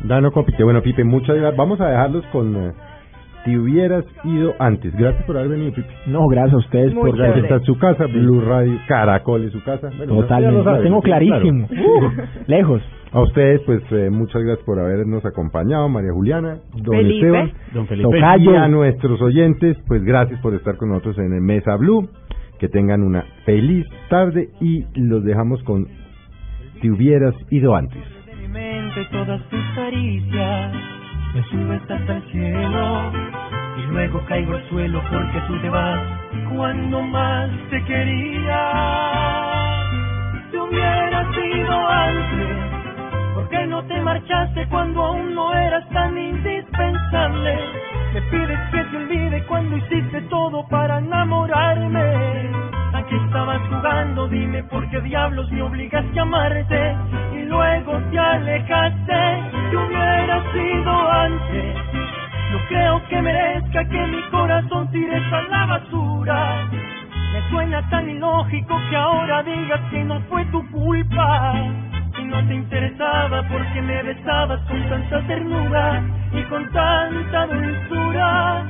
[0.04, 0.62] Da, no compite.
[0.62, 1.56] Bueno, Pipe, muchas gracias.
[1.56, 2.72] Vamos a dejarlos con eh,
[3.44, 4.94] Si hubieras ido antes.
[4.96, 5.88] Gracias por haber venido, Pipe.
[6.06, 7.40] No, gracias a ustedes Muy por chévere.
[7.42, 9.90] Esta es su casa, Blue Radio, Caracol es su casa.
[9.98, 11.26] Bueno, Totalmente, lo tengo sí, claro.
[11.28, 11.68] clarísimo.
[11.74, 12.10] Uh,
[12.46, 12.82] lejos.
[13.12, 17.26] A ustedes, pues, eh, muchas gracias por habernos acompañado, María Juliana, don Felipe.
[17.26, 17.52] Esteban.
[17.72, 18.10] Don Felipe.
[18.10, 18.52] Tocayo.
[18.52, 22.08] Y a nuestros oyentes, pues gracias por estar con nosotros en el Mesa Blue.
[22.58, 25.86] Que tengan una feliz tarde y los dejamos con
[26.80, 28.02] Si hubieras ido antes.
[28.26, 30.72] de mi mente todas tus caricias
[31.34, 33.12] me subes hasta el cielo
[33.76, 36.00] y luego caigo al suelo porque tú te vas
[36.54, 38.60] cuando más te quería
[40.50, 42.74] si hubieras ido antes
[43.34, 47.58] ¿por qué no te marchaste cuando aún no eras tan indispensable?
[48.14, 52.73] Me pides que te olvide cuando hiciste todo para enamorarme.
[53.04, 56.96] Aquí estabas jugando, dime por qué diablos me obligaste a amarte
[57.34, 59.42] y luego te alejaste.
[59.68, 61.76] Si hubieras sido antes,
[62.50, 66.68] no creo que merezca que mi corazón tires a la basura.
[67.34, 71.52] Me suena tan ilógico que ahora digas que no fue tu culpa.
[72.16, 76.02] Si no te interesaba porque me besabas con tanta ternura
[76.32, 78.64] y con tanta dulzura.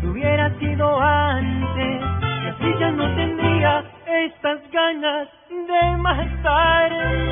[0.00, 7.24] Si hubiera sido antes, que ya no tendría estas ganas de matarte.